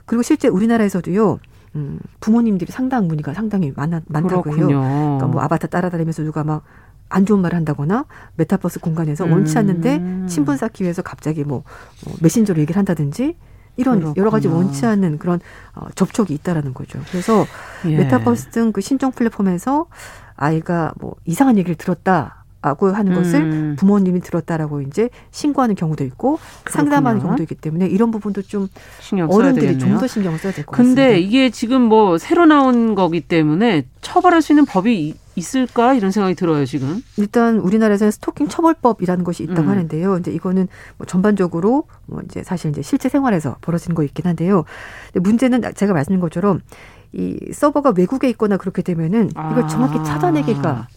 [0.05, 1.39] 그리고 실제 우리나라에서도요.
[1.75, 4.67] 음, 부모님들이 상당 문의가 상당히 많아, 많다고 해요.
[4.67, 6.63] 그러니까 뭐 아바타 따라다니면서 누가 막
[7.09, 10.27] 안 좋은 말을 한다거나 메타버스 공간에서 원치 않는데 음.
[10.27, 11.63] 친분 쌓기 위해서 갑자기 뭐,
[12.05, 13.35] 뭐 메신저로 얘기를 한다든지
[13.77, 14.13] 이런 그렇구나.
[14.21, 15.39] 여러 가지 원치 않는 그런
[15.75, 16.99] 어, 접촉이 있다라는 거죠.
[17.11, 17.45] 그래서
[17.85, 17.97] 예.
[17.97, 19.87] 메타버스 등 그 신종 플랫폼에서
[20.35, 22.44] 아이가 뭐 이상한 얘기를 들었다.
[22.65, 23.75] 라고 하는 것을 음.
[23.77, 26.71] 부모님이 들었다라고 이제 신고하는 경우도 있고 그렇군요.
[26.71, 28.67] 상담하는 경우도 있기 때문에 이런 부분도 좀
[29.29, 31.01] 어른들이 좀 더 신경을 써야 될 것 같습니다.
[31.01, 36.33] 근데 이게 지금 뭐 새로 나온 거기 때문에 처벌할 수 있는 법이 있을까 이런 생각이
[36.33, 37.03] 들어요 지금.
[37.17, 39.69] 일단 우리나라에서는 스토킹 처벌법이라는 것이 있다고 음.
[39.69, 40.17] 하는데요.
[40.17, 44.63] 이제 이거는 뭐 전반적으로 뭐 이제 사실 이제 실제 생활에서 벌어지는 거 있긴 한데요.
[45.13, 46.61] 문제는 제가 말씀드린 것처럼
[47.13, 50.87] 이 서버가 외국에 있거나 그렇게 되면은 이걸 정확히 찾아내기가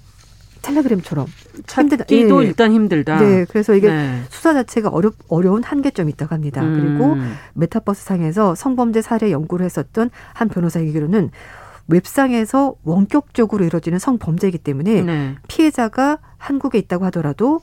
[0.62, 1.26] 텔레그램처럼
[1.66, 2.46] 찾기도 예.
[2.46, 3.20] 일단 힘들다.
[3.20, 4.22] 네, 그래서 이게 네.
[4.30, 6.62] 수사 자체가 어려 어려운 한계점이 있다고 합니다.
[6.62, 6.74] 음.
[6.74, 7.16] 그리고
[7.54, 11.30] 메타버스 상에서 성범죄 사례 연구를 했었던 한 변호사 얘기로는
[11.88, 15.34] 웹상에서 원격적으로 이루어지는 성범죄이기 때문에 네.
[15.48, 17.60] 피해자가 한국에 있다고 하더라도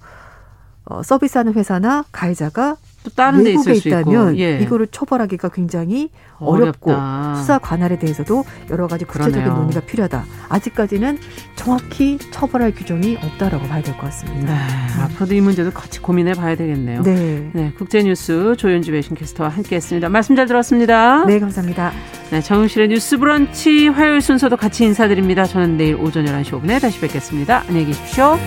[0.86, 2.76] 어, 서비스하는 회사나 가해자가
[3.06, 4.60] 또 다른 데 있을 수 있다면 예.
[4.60, 7.36] 이거를 처벌하기가 굉장히 어렵고 어렵다.
[7.36, 9.62] 수사 관할에 대해서도 여러 가지 구체적인 그러네요.
[9.62, 10.26] 논의가 필요하다.
[10.50, 11.20] 아직까지는
[11.56, 14.54] 정확히 처벌할 규정이 없다라고 봐야 될 것 같습니다.
[14.54, 17.04] 네, 앞으로도 이 문제도 같이 고민해 봐야 되겠네요.
[17.04, 17.50] 네.
[17.54, 20.10] 네 국제뉴스 조윤주 외신캐스터와 함께했습니다.
[20.10, 21.26] 말씀 잘 들었습니다.
[21.26, 21.92] 네, 감사합니다.
[22.32, 25.46] 네, 정은실의 뉴스브런치 화요일 순서도 같이 인사드립니다.
[25.46, 27.64] 저는 내일 오전 11시 5분에 다시 뵙겠습니다.
[27.68, 28.38] 안녕히 계십시오.